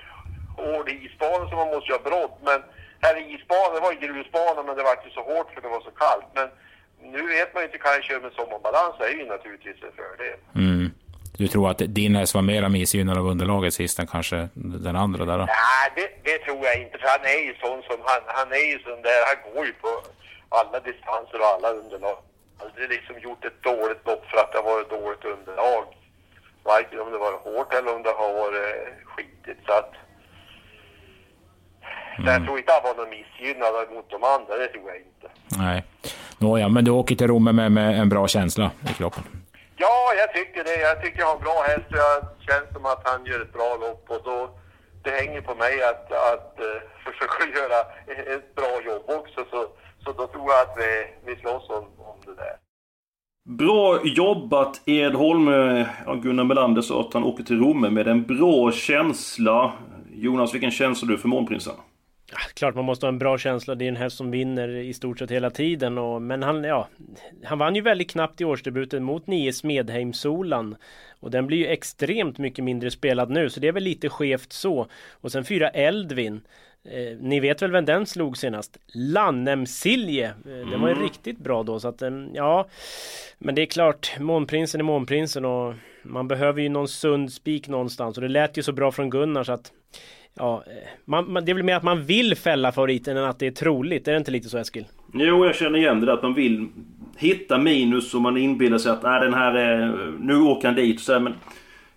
hård 0.63 0.89
isbana 0.89 1.49
så 1.49 1.55
man 1.61 1.71
måste 1.73 1.89
ju 1.89 1.97
ha 1.97 2.03
brodd. 2.09 2.33
Men 2.49 2.59
här 3.03 3.15
i 3.21 3.23
isbanan, 3.35 3.75
det 3.75 3.81
var 3.85 3.91
ju 3.93 3.99
grusbana 4.05 4.63
men 4.63 4.75
det 4.77 4.83
var 4.87 4.95
inte 4.99 5.13
så 5.17 5.21
hårt 5.29 5.49
för 5.53 5.61
det 5.61 5.73
var 5.75 5.81
så 5.81 5.91
kallt. 6.03 6.29
Men 6.37 6.47
nu 7.13 7.21
vet 7.35 7.53
man 7.53 7.63
ju 7.63 7.67
inte, 7.67 7.77
kan 7.77 7.91
jag 7.91 8.03
köra 8.03 8.19
med 8.25 8.33
sommarbalans 8.39 8.95
det 8.99 9.05
är 9.05 9.17
ju 9.21 9.25
naturligtvis 9.25 9.83
en 9.87 9.95
fördel. 9.99 10.39
Mm. 10.55 10.91
Du 11.37 11.47
tror 11.47 11.69
att 11.71 11.81
din 11.99 12.15
häst 12.15 12.35
var 12.35 12.41
mera 12.41 12.69
missgynnad 12.69 13.17
av 13.17 13.27
underlaget 13.27 13.73
sist 13.73 13.99
än 13.99 14.07
kanske 14.07 14.49
den 14.85 14.95
andra 14.95 15.25
där 15.25 15.37
då? 15.37 15.45
Nej, 15.45 15.87
det, 15.95 16.07
det, 16.23 16.37
tror 16.45 16.65
jag 16.65 16.81
inte. 16.81 16.97
För 16.97 17.07
han 17.07 17.25
är 17.35 17.41
ju 17.47 17.53
sån 17.63 17.81
som, 17.87 17.97
han, 18.09 18.21
han 18.25 18.51
är 18.51 18.65
ju 18.71 18.79
sån 18.79 19.01
där, 19.01 19.19
han 19.29 19.53
går 19.53 19.65
ju 19.65 19.73
på 19.73 19.91
alla 20.49 20.79
distanser 20.79 21.37
och 21.41 21.49
alla 21.53 21.69
underlag. 21.69 22.17
Aldrig 22.63 22.89
liksom 22.89 23.19
gjort 23.19 23.45
ett 23.45 23.63
dåligt 23.63 24.05
lopp 24.07 24.23
för 24.29 24.37
att 24.37 24.51
det 24.51 24.57
har 24.57 24.69
varit 24.73 24.89
dåligt 24.89 25.25
underlag. 25.25 25.83
Varken 26.63 26.99
om 26.99 27.11
det 27.11 27.17
var 27.17 27.33
hårt 27.45 27.73
eller 27.73 27.95
om 27.95 28.03
det 28.03 28.13
har 28.21 28.33
varit 28.33 28.71
skitigt. 29.05 29.61
Så 29.65 29.73
att 29.73 29.93
Mm. 32.17 32.33
jag 32.33 32.45
tror 32.45 32.57
inte 32.57 32.71
han 32.71 32.83
var 32.83 32.95
någon 32.95 33.09
missgynnad 33.09 33.73
mot 33.95 34.09
de 34.09 34.23
andra, 34.23 34.57
det 34.57 34.67
tror 34.67 34.89
jag 34.89 34.97
inte. 34.97 35.27
Nej. 35.57 35.83
Nåja, 36.37 36.69
men 36.69 36.85
du 36.85 36.91
åker 36.91 37.15
till 37.15 37.27
Romme 37.27 37.51
med, 37.51 37.71
med 37.71 37.99
en 37.99 38.09
bra 38.09 38.27
känsla 38.27 38.71
i 38.89 38.93
kroppen? 38.93 39.23
Ja, 39.75 40.13
jag 40.17 40.33
tycker 40.33 40.63
det. 40.63 40.75
Jag 40.79 41.03
tycker 41.03 41.19
jag 41.19 41.27
har 41.27 41.35
en 41.35 41.41
bra 41.41 41.63
häst 41.67 41.87
och 41.89 41.97
jag 41.97 42.17
känns 42.47 42.73
som 42.73 42.85
att 42.85 43.01
han 43.03 43.25
gör 43.25 43.41
ett 43.41 43.53
bra 43.53 43.77
lopp 43.81 44.05
och 44.09 44.21
då 44.23 44.49
det 45.03 45.09
hänger 45.09 45.41
på 45.41 45.55
mig 45.55 45.83
att, 45.83 46.11
att 46.11 46.57
uh, 46.59 46.65
försöka 47.05 47.59
göra 47.59 47.79
ett 48.35 48.55
bra 48.55 48.73
jobb 48.85 49.03
också. 49.19 49.45
Så, 49.51 49.67
så 50.03 50.11
då 50.11 50.27
tror 50.27 50.51
jag 50.51 50.61
att 50.61 50.75
vi, 50.77 50.91
vi 51.25 51.41
slåss 51.41 51.69
om, 51.69 51.85
om 51.97 52.17
det 52.25 52.35
där. 52.35 52.55
Bra 53.49 53.99
jobbat 54.03 54.81
Edholm. 54.85 55.47
Ja, 56.05 56.13
Gunnar 56.13 56.43
Melander 56.43 56.81
sa 56.81 57.01
att 57.01 57.13
han 57.13 57.23
åker 57.23 57.43
till 57.43 57.59
Romme 57.59 57.89
med 57.89 58.07
en 58.07 58.23
bra 58.23 58.71
känsla. 58.71 59.71
Jonas, 60.11 60.53
vilken 60.53 60.71
känsla 60.71 61.07
du 61.07 61.17
för 61.17 61.27
Månprinsen? 61.27 61.73
Klart 62.53 62.75
man 62.75 62.85
måste 62.85 63.05
ha 63.05 63.11
en 63.11 63.19
bra 63.19 63.37
känsla. 63.37 63.75
Det 63.75 63.85
är 63.85 63.89
en 63.89 63.95
häst 63.95 64.17
som 64.17 64.31
vinner 64.31 64.69
i 64.69 64.93
stort 64.93 65.19
sett 65.19 65.31
hela 65.31 65.49
tiden. 65.49 65.97
Och, 65.97 66.21
men 66.21 66.43
han, 66.43 66.63
ja, 66.63 66.87
han 67.43 67.57
vann 67.57 67.75
ju 67.75 67.81
väldigt 67.81 68.11
knappt 68.11 68.41
i 68.41 68.45
årsdebuten 68.45 69.03
mot 69.03 69.27
9 69.27 69.51
Smedheim-Solan. 69.51 70.75
Och 71.19 71.31
den 71.31 71.47
blir 71.47 71.57
ju 71.57 71.67
extremt 71.67 72.37
mycket 72.37 72.63
mindre 72.63 72.91
spelad 72.91 73.29
nu. 73.29 73.49
Så 73.49 73.59
det 73.59 73.67
är 73.67 73.71
väl 73.71 73.83
lite 73.83 74.09
skevt 74.09 74.53
så. 74.53 74.87
Och 75.11 75.31
sen 75.31 75.45
fyra 75.45 75.69
Eldvin. 75.69 76.41
Eh, 76.83 77.17
ni 77.19 77.39
vet 77.39 77.61
väl 77.61 77.71
vem 77.71 77.85
den 77.85 78.05
slog 78.05 78.37
senast? 78.37 78.77
Lannemsilje! 78.93 80.27
Eh, 80.27 80.69
den 80.69 80.81
var 80.81 80.87
ju 80.87 80.93
mm. 80.93 81.03
riktigt 81.03 81.37
bra 81.37 81.63
då 81.63 81.79
så 81.79 81.87
att 81.87 82.01
eh, 82.01 82.09
ja 82.33 82.67
Men 83.37 83.55
det 83.55 83.61
är 83.61 83.65
klart 83.65 84.19
Månprinsen 84.19 84.81
är 84.81 84.85
Månprinsen 84.85 85.45
och 85.45 85.73
Man 86.03 86.27
behöver 86.27 86.61
ju 86.61 86.69
någon 86.69 86.87
sund 86.87 87.33
spik 87.33 87.67
någonstans 87.67 88.17
och 88.17 88.21
det 88.21 88.27
lät 88.27 88.57
ju 88.57 88.63
så 88.63 88.71
bra 88.71 88.91
från 88.91 89.09
Gunnar 89.09 89.43
så 89.43 89.51
att 89.51 89.71
Ja, 90.33 90.63
eh, 90.67 90.73
man, 91.05 91.31
man, 91.31 91.45
det 91.45 91.51
är 91.51 91.53
väl 91.53 91.63
mer 91.63 91.75
att 91.75 91.83
man 91.83 92.05
vill 92.05 92.35
fälla 92.35 92.71
favoriten 92.71 93.17
än 93.17 93.23
att 93.23 93.39
det 93.39 93.47
är 93.47 93.51
troligt. 93.51 94.07
Är 94.07 94.11
det 94.11 94.17
inte 94.17 94.31
lite 94.31 94.49
så 94.49 94.57
Eskil? 94.57 94.85
Jo, 95.13 95.45
jag 95.45 95.55
känner 95.55 95.79
igen 95.79 95.99
det 95.99 96.05
där 96.05 96.13
att 96.13 96.23
man 96.23 96.33
vill 96.33 96.67
hitta 97.17 97.57
minus 97.57 98.13
och 98.13 98.21
man 98.21 98.37
inbillar 98.37 98.77
sig 98.77 98.91
att 98.91 99.03
nej, 99.03 99.21
den 99.21 99.33
här 99.33 99.53
är, 99.53 100.11
nu 100.19 100.35
åker 100.35 100.67
han 100.67 100.75
dit. 100.75 101.01
Så 101.01 101.13
här, 101.13 101.19
men 101.19 101.33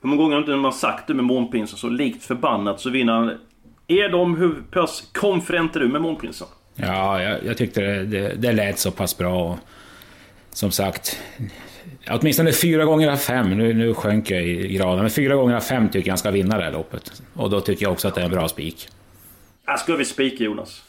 hur 0.03 0.09
många 0.09 0.23
gånger 0.23 0.35
har 0.35 0.41
inte 0.41 0.57
man 0.57 0.73
sagt 0.73 1.07
det 1.07 1.15
med 1.15 1.25
Månprinsen 1.25 1.79
så 1.79 1.89
likt 1.89 2.25
förbannat 2.25 2.81
så 2.81 2.91
vinner 2.91 3.13
han. 3.13 3.39
Är 3.87 4.09
de 4.09 4.37
hur 4.37 4.55
pass 4.71 5.11
confident 5.13 5.77
är 5.77 5.81
du 5.81 5.89
med 5.89 6.03
Månprinsen? 6.03 6.49
Ja, 6.75 7.23
jag, 7.23 7.45
jag 7.45 7.57
tyckte 7.57 7.81
det, 7.81 8.05
det, 8.05 8.35
det 8.35 8.53
lät 8.53 8.79
så 8.79 8.91
pass 8.91 9.19
bra. 9.19 9.51
Och, 9.51 9.59
som 10.51 10.71
sagt, 10.71 11.19
åtminstone 12.11 12.53
fyra 12.53 12.85
gånger 12.85 13.11
av 13.11 13.17
fem, 13.17 13.51
nu, 13.51 13.75
nu 13.75 13.95
sjönk 13.95 14.31
jag 14.31 14.43
i 14.43 14.75
graden, 14.75 14.99
men 15.01 15.11
fyra 15.11 15.35
gånger 15.35 15.55
av 15.55 15.61
fem 15.61 15.89
tycker 15.89 16.09
jag 16.09 16.13
han 16.13 16.19
ska 16.19 16.31
vinna 16.31 16.59
det 16.59 16.65
här 16.65 16.73
loppet. 16.73 17.23
Och 17.35 17.51
då 17.51 17.61
tycker 17.61 17.83
jag 17.83 17.93
också 17.93 18.09
att 18.09 18.15
det 18.15 18.21
är 18.21 18.25
en 18.25 18.31
bra 18.31 18.49
spik. 18.49 18.89
Ska 19.79 19.97
vi 19.97 20.05
spika 20.05 20.45
Jonas? 20.45 20.85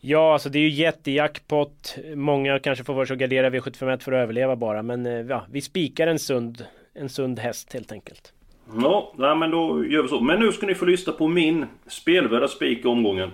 Ja, 0.00 0.32
alltså 0.32 0.48
det 0.48 0.58
är 0.58 0.62
ju 0.62 0.68
jättejackpot. 0.68 1.96
Många 2.14 2.58
kanske 2.58 2.84
får 2.84 3.04
sig 3.04 3.14
att 3.14 3.20
gardera 3.20 3.50
V751 3.50 3.98
för 3.98 4.12
att 4.12 4.22
överleva 4.22 4.56
bara. 4.56 4.82
Men 4.82 5.06
eh, 5.06 5.12
ja, 5.12 5.46
vi 5.50 5.60
spikar 5.60 6.06
en 6.06 6.18
sund, 6.18 6.64
en 6.94 7.08
sund 7.08 7.38
häst 7.38 7.72
helt 7.72 7.92
enkelt. 7.92 8.32
Ja, 8.82 9.12
nej, 9.16 9.36
men 9.36 9.50
då 9.50 9.84
gör 9.84 10.02
vi 10.02 10.08
så. 10.08 10.20
Men 10.20 10.40
nu 10.40 10.52
ska 10.52 10.66
ni 10.66 10.74
få 10.74 10.84
lyssna 10.84 11.12
på 11.12 11.28
min 11.28 11.66
spelvärda 11.86 12.48
spik 12.48 12.84
i 12.84 12.88
omgången. 12.88 13.30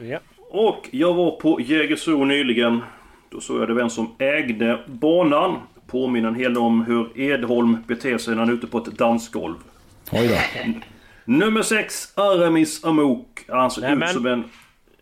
Ja. 0.00 0.18
Och 0.50 0.88
jag 0.90 1.14
var 1.14 1.30
på 1.30 1.60
Jägersro 1.60 2.24
nyligen. 2.24 2.80
Då 3.30 3.40
såg 3.40 3.60
jag 3.60 3.68
det 3.68 3.74
vem 3.74 3.90
som 3.90 4.14
ägde 4.18 4.78
banan. 4.86 5.58
Påminner 5.86 6.28
en 6.28 6.34
hel 6.34 6.54
del 6.54 6.62
om 6.62 6.82
hur 6.84 7.20
Edholm 7.20 7.76
beter 7.86 8.18
sig 8.18 8.34
när 8.34 8.40
han 8.40 8.48
är 8.50 8.54
ute 8.54 8.66
på 8.66 8.78
ett 8.78 8.84
dansgolv. 8.98 9.54
Oj 10.12 10.28
då. 10.28 10.72
Nummer 11.24 11.62
6, 11.62 12.12
Aramis 12.18 12.84
Amok. 12.84 13.44
Han 13.48 13.70
ser 13.70 13.82
Nämen. 13.82 14.08
ut 14.08 14.14
som 14.14 14.26
en... 14.26 14.44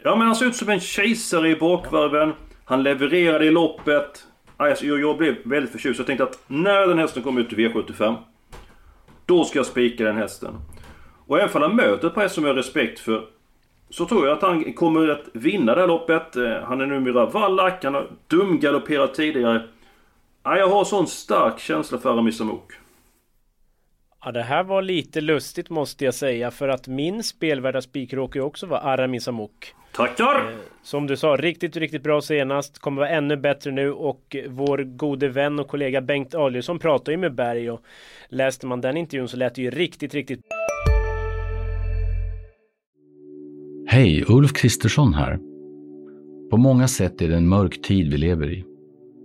Ja 0.02 0.16
men 0.16 0.26
han 0.26 0.36
ser 0.36 0.46
ut 0.46 0.56
som 0.56 0.68
en 0.68 0.80
kejsare 0.80 1.48
i 1.50 1.56
bakvarven. 1.56 2.32
Han 2.64 2.82
levererade 2.82 3.44
i 3.46 3.50
loppet. 3.50 4.26
Alltså, 4.56 4.86
jag, 4.86 5.00
jag 5.00 5.16
blev 5.18 5.36
väldigt 5.44 5.72
förtjust. 5.72 5.98
Jag 5.98 6.06
tänkte 6.06 6.24
att 6.24 6.38
när 6.46 6.86
den 6.86 6.98
hästen 6.98 7.22
kommer 7.22 7.40
ut 7.40 7.48
till 7.48 7.58
V75. 7.58 8.14
Då 9.26 9.44
ska 9.44 9.58
jag 9.58 9.66
spika 9.66 10.04
den 10.04 10.16
hästen. 10.16 10.54
Och 11.26 11.38
även 11.40 11.56
om 11.56 11.62
han 11.62 11.76
möter 11.76 12.08
ett 12.08 12.14
par 12.14 12.22
hästar 12.22 12.34
som 12.34 12.44
jag 12.44 12.50
har 12.50 12.56
respekt 12.56 12.98
för. 13.00 13.24
Så 13.90 14.04
tror 14.06 14.26
jag 14.26 14.36
att 14.36 14.42
han 14.42 14.72
kommer 14.72 15.08
att 15.08 15.24
vinna 15.32 15.74
det 15.74 15.80
här 15.80 15.88
loppet. 15.88 16.36
Eh, 16.36 16.52
Han 16.64 16.80
är 16.80 16.86
numera 16.86 17.26
vallack. 17.26 17.84
Han 17.84 17.94
har 17.94 18.06
dumgalopperat 18.28 19.14
tidigare. 19.14 19.62
Ja, 20.46 20.58
jag 20.58 20.68
har 20.68 20.84
sån 20.84 21.06
stark 21.06 21.58
känsla 21.58 21.98
för 21.98 22.12
Aramis 22.12 22.40
Amok. 22.40 22.72
Ja, 24.24 24.32
det 24.32 24.42
här 24.42 24.64
var 24.64 24.82
lite 24.82 25.20
lustigt 25.20 25.70
måste 25.70 26.04
jag 26.04 26.14
säga. 26.14 26.50
För 26.50 26.68
att 26.68 26.88
min 26.88 27.22
spelvärda 27.22 27.82
spik 27.82 28.12
råkar 28.12 28.40
ju 28.40 28.46
också 28.46 28.66
vara 28.66 28.80
Aramis 28.80 29.28
Amok. 29.28 29.74
Tackar! 29.92 30.50
Som 30.82 31.06
du 31.06 31.16
sa, 31.16 31.36
riktigt, 31.36 31.76
riktigt 31.76 32.02
bra 32.02 32.20
senast. 32.20 32.78
Kommer 32.78 33.02
vara 33.02 33.08
ännu 33.08 33.36
bättre 33.36 33.70
nu 33.70 33.92
och 33.92 34.36
vår 34.48 34.78
gode 34.78 35.28
vän 35.28 35.58
och 35.58 35.68
kollega 35.68 36.00
Bengt 36.00 36.34
Adielsson 36.34 36.78
pratar 36.78 37.12
ju 37.12 37.18
med 37.18 37.34
Berg 37.34 37.70
och 37.70 37.80
läste 38.28 38.66
man 38.66 38.80
den 38.80 38.96
intervjun 38.96 39.28
så 39.28 39.36
lät 39.36 39.54
det 39.54 39.62
ju 39.62 39.70
riktigt, 39.70 40.14
riktigt 40.14 40.40
Hej, 43.86 44.24
Ulf 44.28 44.52
Kristersson 44.52 45.14
här. 45.14 45.38
På 46.50 46.56
många 46.56 46.88
sätt 46.88 47.22
är 47.22 47.28
det 47.28 47.36
en 47.36 47.48
mörk 47.48 47.82
tid 47.82 48.10
vi 48.12 48.18
lever 48.18 48.50
i. 48.50 48.73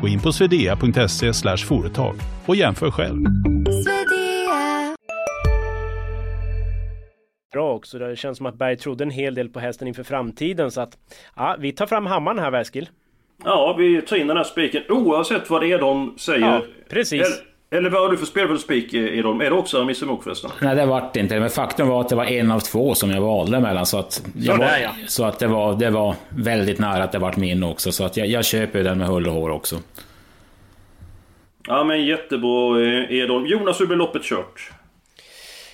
Gå 0.00 0.08
in 0.08 0.20
på 0.20 0.32
swedea.se 0.32 1.32
företag 1.56 2.14
och 2.46 2.56
jämför 2.56 2.90
själv. 2.90 3.24
bra 7.52 7.74
också. 7.74 7.98
Det 7.98 8.16
känns 8.16 8.38
som 8.38 8.46
att 8.46 8.54
Berg 8.54 8.76
trodde 8.76 9.04
en 9.04 9.10
hel 9.10 9.34
del 9.34 9.48
på 9.48 9.60
hästen 9.60 9.88
inför 9.88 10.02
framtiden 10.02 10.70
så 10.70 10.80
att 10.80 10.98
ja, 11.36 11.56
vi 11.58 11.72
tar 11.72 11.86
fram 11.86 12.06
hammaren 12.06 12.38
här 12.38 12.52
Eskil. 12.52 12.88
Ja, 13.44 13.74
vi 13.78 14.02
tar 14.02 14.16
in 14.16 14.26
den 14.26 14.36
här 14.36 14.44
spiken 14.44 14.82
oavsett 14.88 15.50
vad 15.50 15.62
det 15.62 15.72
är 15.72 15.78
de 15.78 16.14
säger. 16.18 16.46
Ja, 16.46 16.62
precis. 16.88 17.42
Eller, 17.72 17.90
vad 17.90 18.00
har 18.00 18.08
du 18.08 18.16
för 18.16 18.26
spel 18.26 18.48
för 18.48 18.56
spik 18.56 18.94
Edholm? 18.94 19.40
Är 19.40 19.44
det 19.44 19.50
också 19.50 19.76
Aramis 19.76 20.02
Amok 20.02 20.24
förresten? 20.24 20.50
Nej, 20.60 20.76
det 20.76 20.86
vart 20.86 21.14
det 21.14 21.20
inte. 21.20 21.40
Men 21.40 21.50
faktum 21.50 21.88
var 21.88 22.00
att 22.00 22.08
det 22.08 22.16
var 22.16 22.24
en 22.24 22.50
av 22.50 22.60
två 22.60 22.94
som 22.94 23.10
jag 23.10 23.20
valde 23.20 23.60
mellan. 23.60 23.86
Så 23.86 23.98
att, 23.98 24.22
jag 24.34 24.56
Sådär, 24.56 24.70
var, 24.70 24.78
ja. 24.78 24.90
så 25.06 25.24
att 25.24 25.38
det, 25.38 25.46
var, 25.46 25.76
det 25.76 25.90
var 25.90 26.14
väldigt 26.28 26.78
nära 26.78 27.04
att 27.04 27.12
det 27.12 27.18
vart 27.18 27.36
min 27.36 27.62
också. 27.62 27.92
Så 27.92 28.04
att 28.04 28.16
jag, 28.16 28.26
jag 28.26 28.44
köper 28.44 28.84
den 28.84 28.98
med 28.98 29.06
hull 29.06 29.26
och 29.26 29.34
hår 29.34 29.50
också. 29.50 29.76
Ja 31.66 31.84
men 31.84 32.04
jättebra 32.06 32.82
eh, 32.82 33.12
Edholm. 33.12 33.46
Jonas, 33.46 33.80
hur 33.80 33.86
blir 33.86 33.96
loppet 33.96 34.22
kört? 34.22 34.70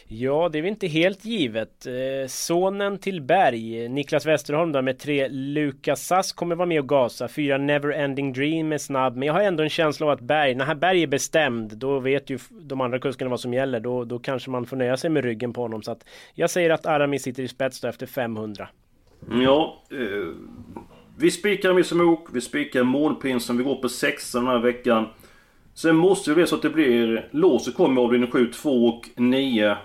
Ja, 0.08 0.48
det 0.48 0.58
är 0.58 0.62
väl 0.62 0.70
inte 0.70 0.86
helt 0.86 1.24
givet. 1.24 1.86
Eh, 1.86 2.28
sonen 2.28 2.98
till 2.98 3.22
Berg, 3.22 3.88
Niklas 3.88 4.26
Westerholm 4.26 4.72
där 4.72 4.82
med 4.82 4.98
tre 4.98 5.28
Lukas 5.28 6.06
Sass 6.06 6.32
kommer 6.32 6.56
vara 6.56 6.66
med 6.66 6.80
och 6.80 6.88
gasa. 6.88 7.28
Fyra 7.28 7.58
Neverending 7.58 8.32
Dream 8.32 8.72
är 8.72 8.78
snabb. 8.78 9.16
Men 9.16 9.26
jag 9.26 9.34
har 9.34 9.40
ändå 9.40 9.62
en 9.62 9.68
känsla 9.68 10.06
av 10.06 10.12
att 10.12 10.20
Berg, 10.20 10.54
när 10.54 10.74
Berg 10.74 11.02
är 11.02 11.06
bestämd, 11.06 11.76
då 11.76 11.98
vet 11.98 12.30
ju 12.30 12.38
de 12.50 12.80
andra 12.80 12.98
kuskarna 12.98 13.30
vad 13.30 13.40
som 13.40 13.54
gäller. 13.54 13.80
Då, 13.80 14.04
då 14.04 14.18
kanske 14.18 14.50
man 14.50 14.66
får 14.66 14.76
nöja 14.76 14.96
sig 14.96 15.10
med 15.10 15.24
ryggen 15.24 15.52
på 15.52 15.62
honom. 15.62 15.82
Så 15.82 15.92
att 15.92 16.04
jag 16.34 16.50
säger 16.50 16.70
att 16.70 16.86
Aramis 16.86 17.22
sitter 17.22 17.42
i 17.42 17.48
spets 17.48 17.80
då 17.80 17.88
efter 17.88 18.06
500. 18.06 18.68
Mm, 19.30 19.42
ja, 19.42 19.82
eh, 19.90 20.28
vi 21.18 21.30
spikar 21.30 21.68
Aramis 21.68 21.92
vi 22.32 22.40
spikar 22.40 22.82
Månprinsen, 22.82 23.56
vi 23.56 23.64
går 23.64 23.76
på 23.76 23.88
sexan 23.88 24.44
den 24.44 24.52
här 24.52 24.60
veckan. 24.60 25.06
Sen 25.74 25.96
måste 25.96 26.30
det 26.30 26.34
bli 26.34 26.46
så 26.46 26.54
att 26.54 26.62
det 26.62 26.70
blir 26.70 27.28
låset 27.30 27.74
kommer 27.74 28.02
avdelning 28.02 28.30
7, 28.30 28.52
2 28.52 28.86
och 28.86 29.08
9. 29.16 29.76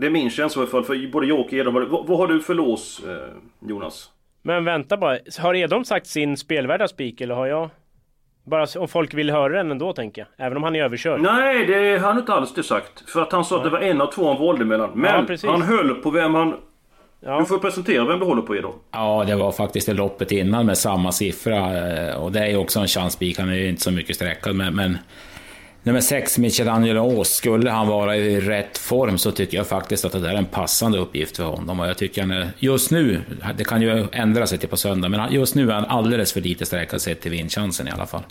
Det 0.00 0.06
är 0.06 0.10
min 0.10 0.30
känsla 0.30 0.60
i 0.60 0.62
alla 0.62 0.70
fall, 0.70 0.84
för 0.84 1.10
både 1.12 1.26
jag 1.26 1.40
och 1.40 1.52
Edholm. 1.52 1.90
Vad, 1.90 2.06
vad 2.06 2.18
har 2.18 2.26
du 2.26 2.40
för 2.40 2.54
lås, 2.54 3.02
eh, 3.08 3.68
Jonas? 3.68 4.10
Men 4.42 4.64
vänta 4.64 4.96
bara, 4.96 5.18
har 5.38 5.54
Edholm 5.54 5.84
sagt 5.84 6.06
sin 6.06 6.36
spelvärda 6.36 6.88
spik 6.88 7.20
eller 7.20 7.34
har 7.34 7.46
jag? 7.46 7.70
Bara 8.44 8.66
om 8.78 8.88
folk 8.88 9.14
vill 9.14 9.30
höra 9.30 9.52
den 9.56 9.70
ändå 9.70 9.92
tänker 9.92 10.26
jag. 10.36 10.46
Även 10.46 10.56
om 10.56 10.62
han 10.62 10.76
är 10.76 10.82
överkörd. 10.84 11.20
Nej, 11.20 11.66
det 11.66 11.98
har 11.98 12.08
han 12.08 12.18
inte 12.18 12.32
alls 12.32 12.54
det 12.54 12.62
sagt. 12.62 13.10
För 13.10 13.22
att 13.22 13.32
han 13.32 13.44
sa 13.44 13.56
att 13.56 13.64
det 13.64 13.70
var 13.70 13.78
en 13.80 14.00
av 14.00 14.06
två 14.12 14.28
han 14.28 14.42
valde 14.46 14.64
mellan. 14.64 14.90
Men 14.94 15.26
Ja, 15.42 15.50
han 15.50 15.62
höll 15.62 15.94
på 15.94 16.10
vem 16.10 16.34
han... 16.34 16.54
Ja. 17.20 17.38
Du 17.38 17.44
får 17.46 17.58
presentera 17.58 18.04
vem 18.04 18.18
du 18.18 18.24
håller 18.24 18.42
på 18.42 18.56
Edholm. 18.56 18.74
Ja, 18.90 19.24
det 19.26 19.36
var 19.36 19.52
faktiskt 19.52 19.86
det 19.86 19.94
loppet 19.94 20.32
innan 20.32 20.66
med 20.66 20.78
samma 20.78 21.12
siffra. 21.12 21.56
eh, 22.08 22.22
Och 22.22 22.32
det 22.32 22.40
är 22.40 22.46
ju 22.48 22.56
också 22.56 22.80
en 22.80 22.86
chanspik. 22.88 23.38
Han 23.38 23.48
är 23.48 23.54
ju 23.54 23.68
inte 23.68 23.82
så 23.82 23.90
mycket 23.90 24.16
sträckad. 24.16 24.56
Men, 24.56 24.74
men 24.76 24.98
nummer 25.82 26.00
sex, 26.00 26.38
Michelangelo 26.38 27.00
Ås, 27.00 27.28
skulle 27.28 27.70
han 27.70 27.88
vara 27.88 28.16
i 28.16 28.40
rätt 28.40 28.78
form 28.78 29.18
så 29.18 29.30
tycker 29.32 29.56
jag 29.56 29.66
faktiskt 29.66 30.04
att 30.04 30.12
det 30.12 30.20
där 30.20 30.28
är 30.28 30.34
en 30.34 30.44
passande 30.44 30.98
uppgift 30.98 31.36
för 31.36 31.44
honom. 31.44 31.80
Och 31.80 31.86
jag 31.86 31.98
tycker 31.98 32.20
han 32.20 32.30
är, 32.30 32.48
just 32.58 32.90
nu, 32.90 33.20
det 33.56 33.64
kan 33.64 33.82
ju 33.82 34.06
ändra 34.12 34.46
sig 34.46 34.58
till 34.58 34.68
på 34.68 34.76
söndag, 34.76 35.08
men 35.08 35.32
just 35.32 35.54
nu 35.54 35.70
är 35.70 35.74
han 35.74 35.84
alldeles 35.84 36.32
för 36.32 36.40
lite 36.40 36.66
sträckad 36.66 37.00
sett 37.02 37.20
till 37.20 37.30
vinstchansen 37.30 37.88
i 37.88 37.90
alla 37.90 38.06
fall. 38.06 38.22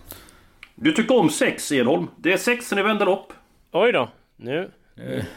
Du 0.76 0.92
tycker 0.92 1.16
om 1.20 1.30
sex 1.30 1.72
Edholm. 1.72 2.08
Det 2.18 2.34
är 2.34 2.38
sexen 2.38 2.80
i 2.80 2.82
vända 2.82 3.06
lopp. 3.06 3.34
Oj 3.72 3.92
då, 3.92 4.10
nu. 4.38 4.72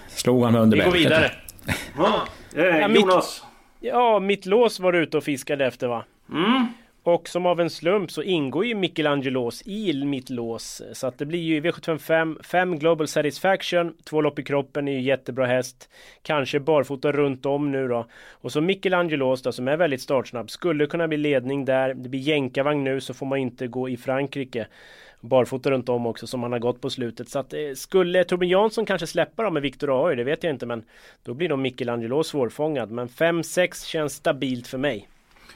Slog 0.09 0.45
han 0.45 0.53
med 0.53 0.63
under 0.63 0.77
Vi 0.79 0.85
går 0.85 0.93
vidare. 0.93 1.31
Ja. 1.99 2.23
Eh, 2.57 2.65
Ja, 2.65 2.89
mitt- 2.89 3.01
Jonas. 3.01 3.43
Ja, 3.81 4.19
mitt 4.21 4.47
lås 4.47 4.81
var 4.81 4.93
du 4.93 4.99
ute 4.99 5.17
och 5.17 5.25
fiskade 5.25 5.67
efter 5.67 5.87
va? 5.89 6.05
Mm. 6.33 6.67
Och 7.05 7.29
som 7.29 7.47
av 7.47 7.61
en 7.61 7.71
slump 7.71 8.11
så 8.11 8.23
ingår 8.23 8.67
ju 8.67 8.75
Michelangelos 8.75 9.63
i 9.67 10.05
mitt 10.05 10.31
lås. 10.31 10.83
Så 10.93 11.07
att 11.07 11.19
det 11.19 11.27
blir 11.27 11.39
ju 11.39 11.61
V755 11.61 12.43
5 12.43 12.79
Global 12.79 13.09
Satisfaction, 13.09 13.95
två 14.05 14.21
lopp 14.21 14.39
i 14.39 14.43
kroppen, 14.43 14.89
är 14.89 14.93
ju 14.93 15.01
jättebra 15.01 15.47
häst. 15.47 15.89
Kanske 16.23 16.61
barfota 16.61 17.13
runt 17.13 17.47
om 17.47 17.73
nu 17.73 17.89
då. 17.89 18.07
Och 18.31 18.53
så 18.53 18.61
Michelangelos 18.61 19.43
då 19.43 19.53
som 19.53 19.69
är 19.69 19.77
väldigt 19.77 20.03
startsnabb, 20.03 20.51
skulle 20.51 20.87
kunna 20.87 21.09
bli 21.09 21.17
ledning 21.17 21.65
där. 21.65 21.95
Det 21.95 22.09
blir 22.09 22.21
jänkarvagn 22.21 22.85
nu 22.85 23.01
så 23.01 23.15
får 23.15 23.27
man 23.27 23.39
inte 23.39 23.67
gå 23.67 23.89
i 23.89 23.97
Frankrike. 23.97 24.67
Barfota 25.21 25.71
runt 25.71 25.89
om 25.89 26.07
också 26.07 26.27
som 26.27 26.43
han 26.43 26.53
har 26.53 26.59
gått 26.59 26.81
på 26.81 26.91
slutet. 26.91 27.29
Så 27.29 27.39
att 27.39 27.53
eh, 27.53 27.61
skulle 27.75 28.25
Torbjörn 28.25 28.51
Jansson 28.51 28.87
kanske 28.87 29.07
släppa 29.07 29.43
dem 29.43 29.55
med 29.55 29.63
Victor 29.63 29.99
Ahoy, 29.99 30.17
det 30.17 30.25
vet 30.25 30.43
jag 30.45 30.53
inte 30.53 30.67
men 30.67 30.85
då 31.23 31.35
blir 31.35 31.49
nog 31.49 31.59
Michelangelos 31.59 32.29
svårfångad. 32.29 32.91
Men 32.91 33.09
5-6 33.09 33.87
känns 33.87 34.15
stabilt 34.15 34.67
för 34.67 34.79
mig. 34.79 35.09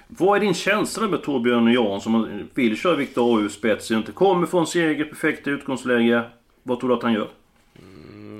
Vad 0.09 0.37
är 0.37 0.41
din 0.41 0.55
känsla 0.55 1.09
med 1.09 1.23
Torbjörn 1.23 1.73
Jansson 1.73 2.01
som 2.01 2.49
vill 2.55 2.77
köra 2.77 2.97
Viktor 2.97 3.39
AU 3.39 3.49
spets? 3.49 3.91
Inte 3.91 4.13
kommer 4.13 4.47
från 4.47 4.67
seger, 4.67 5.05
perfekt 5.05 5.49
utgångsläge. 5.49 6.23
Vad 6.63 6.81
tror 6.81 6.91
du 6.91 6.97
att 6.97 7.03
han 7.03 7.13
gör? 7.13 7.29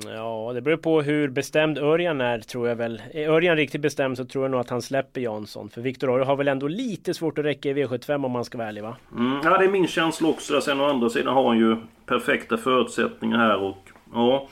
Ja, 0.05 0.51
det 0.53 0.61
beror 0.61 0.77
på 0.77 1.01
hur 1.01 1.27
bestämd 1.27 1.77
Örjan 1.77 2.21
är 2.21 2.39
tror 2.39 2.67
jag 2.67 2.75
väl. 2.75 3.01
Är 3.13 3.29
Örjan 3.29 3.55
riktigt 3.55 3.81
bestämd 3.81 4.17
så 4.17 4.25
tror 4.25 4.43
jag 4.43 4.51
nog 4.51 4.59
att 4.59 4.69
han 4.69 4.81
släpper 4.81 5.21
Jansson. 5.21 5.69
För 5.69 5.81
Viktor 5.81 6.15
Oro 6.15 6.23
har 6.23 6.35
väl 6.35 6.47
ändå 6.47 6.67
lite 6.67 7.13
svårt 7.13 7.37
att 7.37 7.45
räcka 7.45 7.69
i 7.69 7.73
V75 7.73 8.25
om 8.25 8.31
man 8.31 8.45
ska 8.45 8.57
vara 8.57 8.67
ärlig 8.67 8.83
va? 8.83 8.95
Mm, 9.15 9.39
ja, 9.43 9.57
det 9.57 9.65
är 9.65 9.69
min 9.69 9.87
känsla 9.87 10.27
också. 10.27 10.61
Sen 10.61 10.81
å 10.81 10.85
andra 10.85 11.09
sidan 11.09 11.33
har 11.33 11.47
han 11.47 11.57
ju 11.57 11.75
perfekta 12.05 12.57
förutsättningar 12.57 13.37
här 13.37 13.57
och 13.57 13.89
ja... 14.13 14.47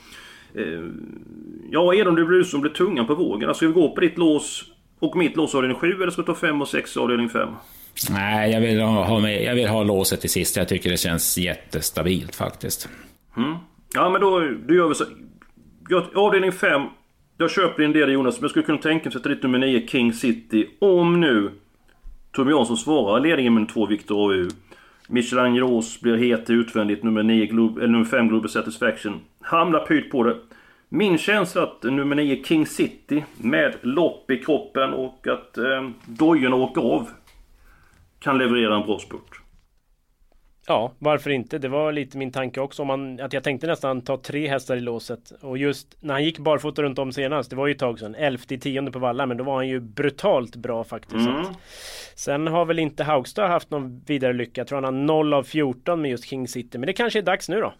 Eh, 0.54 0.84
ja, 1.70 1.94
Edon, 1.94 2.14
det 2.14 2.24
blir 2.24 2.42
som 2.42 2.60
blir 2.60 2.72
tungan 2.72 3.06
på 3.06 3.14
vågen. 3.14 3.54
Ska 3.54 3.66
vi 3.66 3.72
gå 3.72 3.88
på 3.88 4.00
ditt 4.00 4.18
lås 4.18 4.64
och 4.98 5.16
mitt 5.16 5.36
lås 5.36 5.54
avdelning 5.54 5.78
7 5.78 5.92
eller 5.92 6.10
ska 6.10 6.22
vi 6.22 6.26
ta 6.26 6.34
5 6.34 6.62
och 6.62 6.68
6 6.68 6.96
avdelning 6.96 7.28
5? 7.28 7.48
Nej, 8.10 8.52
jag 8.52 8.60
vill 8.60 8.80
ha, 8.80 9.20
med, 9.20 9.44
jag 9.44 9.54
vill 9.54 9.68
ha 9.68 9.82
låset 9.82 10.20
till 10.20 10.30
sist. 10.30 10.56
Jag 10.56 10.68
tycker 10.68 10.90
det 10.90 10.96
känns 10.96 11.38
jättestabilt 11.38 12.34
faktiskt. 12.34 12.88
Mm. 13.36 13.54
Ja, 13.94 14.10
men 14.10 14.20
då, 14.20 14.40
då 14.40 14.74
gör 14.74 14.88
vi 14.88 14.94
så. 14.94 15.04
Jag, 15.88 16.16
avdelning 16.16 16.52
5. 16.52 16.82
Jag 17.38 17.50
köper 17.50 17.82
en 17.82 17.92
del 17.92 18.12
Jonas, 18.12 18.34
men 18.34 18.42
jag 18.42 18.50
skulle 18.50 18.64
kunna 18.64 18.78
tänka 18.78 19.04
mig 19.04 19.08
att 19.08 19.12
sätta 19.12 19.28
dit 19.28 19.42
nummer 19.42 19.58
9 19.58 19.86
King 19.86 20.12
City. 20.12 20.68
Om 20.78 21.20
nu 21.20 21.50
Tom 22.32 22.50
Jansson 22.50 22.76
svarar 22.76 23.20
ledningen 23.20 23.54
med 23.54 23.68
två 23.68 23.86
Victor 23.86 24.32
AU. 24.32 24.48
Michelin 25.08 25.58
Ros 25.58 26.00
blir 26.00 26.16
het 26.16 26.50
utvändigt. 26.50 27.02
Nummer 27.02 27.22
9 27.22 27.46
Globe, 27.46 27.80
eller 27.80 27.92
nummer 27.92 28.04
5 28.04 28.28
Global 28.28 28.48
Satisfaction. 28.48 29.20
Hamnar 29.40 29.80
pyrt 29.80 30.10
på 30.10 30.22
det. 30.22 30.36
Min 30.88 31.18
känsla 31.18 31.62
att 31.62 31.82
nummer 31.82 32.16
9 32.16 32.44
King 32.44 32.66
City 32.66 33.24
med 33.36 33.74
lopp 33.82 34.30
i 34.30 34.38
kroppen 34.38 34.92
och 34.92 35.26
att 35.26 35.58
eh, 35.58 35.88
dojorna 36.06 36.56
åker 36.56 36.80
av 36.80 37.08
kan 38.18 38.38
leverera 38.38 38.76
en 38.76 38.86
bra 38.86 38.98
spurt. 38.98 39.40
Ja, 40.68 40.92
varför 40.98 41.30
inte? 41.30 41.58
Det 41.58 41.68
var 41.68 41.92
lite 41.92 42.18
min 42.18 42.32
tanke 42.32 42.60
också. 42.60 42.82
Om 42.82 42.88
man, 42.88 43.20
att 43.20 43.32
jag 43.32 43.44
tänkte 43.44 43.66
nästan 43.66 44.02
ta 44.02 44.16
tre 44.16 44.48
hästar 44.48 44.76
i 44.76 44.80
låset. 44.80 45.32
Och 45.42 45.58
just 45.58 45.96
när 46.00 46.14
han 46.14 46.24
gick 46.24 46.38
barfota 46.38 46.82
runt 46.82 46.98
om 46.98 47.12
senast, 47.12 47.50
det 47.50 47.56
var 47.56 47.66
ju 47.66 47.72
ett 47.72 47.78
tag 47.78 47.98
sedan. 47.98 48.14
11 48.14 48.42
tionde 48.60 48.90
på 48.90 48.98
Valla, 48.98 49.26
men 49.26 49.36
då 49.36 49.44
var 49.44 49.54
han 49.54 49.68
ju 49.68 49.80
brutalt 49.80 50.56
bra 50.56 50.84
faktiskt. 50.84 51.28
Mm. 51.28 51.44
Sen 52.14 52.46
har 52.46 52.64
väl 52.64 52.78
inte 52.78 53.04
Haugstad 53.04 53.48
haft 53.48 53.70
någon 53.70 54.00
vidare 54.06 54.32
lycka. 54.32 54.60
Jag 54.60 54.68
tror 54.68 54.82
han 54.82 54.84
har 54.84 55.02
0 55.04 55.34
av 55.34 55.42
14 55.42 56.02
med 56.02 56.10
just 56.10 56.24
King 56.24 56.48
City. 56.48 56.78
Men 56.78 56.86
det 56.86 56.92
kanske 56.92 57.18
är 57.18 57.22
dags 57.22 57.48
nu 57.48 57.60
då? 57.60 57.72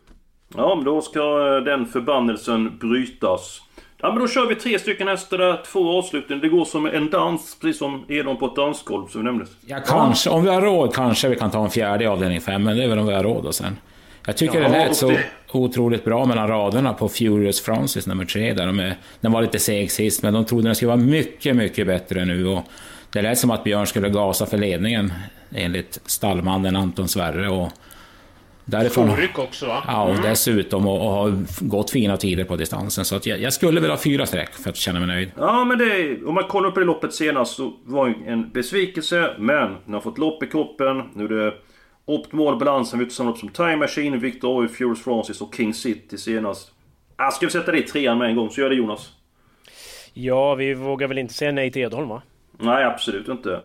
Ja, 0.55 0.75
men 0.75 0.85
då 0.85 1.03
ska 1.03 1.21
den 1.61 1.87
förbannelsen 1.87 2.79
brytas. 2.79 3.62
Ja 3.99 4.09
men 4.09 4.19
då 4.19 4.29
kör 4.29 4.47
vi 4.47 4.55
tre 4.55 4.79
stycken 4.79 5.09
hästar 5.09 5.38
där, 5.38 5.62
två 5.73 5.99
avslutningar. 5.99 6.43
Det 6.43 6.49
går 6.49 6.65
som 6.65 6.87
en 6.87 7.11
dans, 7.11 7.59
precis 7.61 7.79
som 7.79 8.05
Edon 8.09 8.37
på 8.37 8.47
ett 8.47 8.57
dansgolv 8.57 9.07
som 9.07 9.25
nämndes. 9.25 9.49
Ja 9.67 9.79
kanske, 9.87 10.31
om 10.31 10.43
vi 10.43 10.50
har 10.50 10.61
råd 10.61 10.95
kanske 10.95 11.29
vi 11.29 11.37
kan 11.37 11.50
ta 11.50 11.65
en 11.65 11.71
fjärde 11.71 12.05
i 12.05 12.07
avdelning 12.07 12.41
5, 12.41 12.62
men 12.62 12.76
det 12.76 12.85
är 12.85 12.88
väl 12.88 12.99
om 12.99 13.07
vi 13.07 13.15
har 13.15 13.23
råd 13.23 13.47
och 13.47 13.55
sen. 13.55 13.76
Jag 14.26 14.37
tycker 14.37 14.61
ja, 14.61 14.69
det 14.69 14.79
lät 14.79 14.97
så 14.97 15.09
det... 15.09 15.25
otroligt 15.53 16.05
bra 16.05 16.25
mellan 16.25 16.49
raderna 16.49 16.93
på 16.93 17.09
Furious 17.09 17.61
Francis 17.61 18.07
nummer 18.07 18.25
tre 18.25 18.53
där. 18.53 18.67
De 18.67 18.81
är, 18.81 18.97
den 19.21 19.33
var 19.33 19.43
lite 19.43 19.59
seg 19.59 19.91
sist, 19.91 20.23
men 20.23 20.35
de 20.35 20.45
trodde 20.45 20.69
den 20.69 20.75
skulle 20.75 20.88
vara 20.88 21.00
mycket, 21.00 21.57
mycket 21.57 21.87
bättre 21.87 22.25
nu. 22.25 22.47
Och 22.47 22.62
det 23.12 23.23
lät 23.23 23.38
som 23.38 23.50
att 23.50 23.65
Björn 23.65 23.87
skulle 23.87 24.09
gasa 24.09 24.47
för 24.47 24.59
ledningen 24.59 25.12
enligt 25.55 26.00
stallmannen 26.07 26.76
Anton 26.76 27.09
Sverre. 27.09 27.49
Och 27.49 27.73
Därifrån, 28.69 29.09
Tvåryck 29.09 29.39
också 29.39 29.67
va? 29.67 29.85
Ja, 29.87 30.03
och 30.03 30.11
mm. 30.11 30.23
dessutom 30.23 30.87
och, 30.87 31.07
och 31.07 31.11
har 31.11 31.45
gått 31.61 31.91
fina 31.91 32.17
tider 32.17 32.45
på 32.45 32.57
distansen. 32.57 33.05
Så 33.05 33.17
att 33.17 33.27
jag, 33.27 33.41
jag 33.41 33.53
skulle 33.53 33.81
vilja 33.81 33.95
ha 33.95 34.03
fyra 34.03 34.27
streck 34.27 34.55
för 34.55 34.71
att 34.71 34.77
känna 34.77 34.99
mig 34.99 35.09
nöjd. 35.09 35.31
Ja, 35.37 35.65
men 35.65 35.79
det... 35.79 36.19
Om 36.25 36.35
man 36.35 36.45
kollar 36.45 36.71
på 36.71 36.81
det 36.81 36.87
loppet 36.87 37.15
senast 37.15 37.57
så 37.57 37.73
var 37.85 38.09
det 38.09 38.31
en 38.31 38.51
besvikelse. 38.51 39.35
Men 39.39 39.77
nu 39.85 39.95
har 39.95 40.01
fått 40.01 40.19
lopp 40.19 40.43
i 40.43 40.47
kroppen. 40.47 41.03
Nu 41.15 41.25
är 41.25 41.29
det 41.29 41.55
optimal 42.05 42.59
balans. 42.59 42.93
Han 42.93 43.11
samma 43.11 43.31
lopp 43.31 43.39
som 43.39 43.49
Time 43.49 43.77
Machine, 43.77 44.19
Victor 44.19 44.49
Oil, 44.49 44.69
Furious 44.69 45.05
Francis 45.05 45.41
och 45.41 45.55
King 45.55 45.75
City 45.75 46.19
senast. 46.19 46.73
Ah, 47.17 47.31
ska 47.31 47.47
vi 47.47 47.53
sätta 47.53 47.73
dit 47.73 47.87
trean 47.87 48.19
med 48.19 48.29
en 48.29 48.37
gång 48.37 48.51
så 48.51 48.61
gör 48.61 48.71
det 48.71 48.77
Jonas. 48.77 49.13
Ja, 50.13 50.55
vi 50.55 50.75
vågar 50.75 51.09
väl 51.09 51.19
inte 51.19 51.35
säga 51.35 51.53
nej 51.53 51.73
till 51.73 51.83
Edholm 51.83 52.09
va? 52.09 52.23
Nej, 52.59 52.85
absolut 52.85 53.29
inte. 53.29 53.61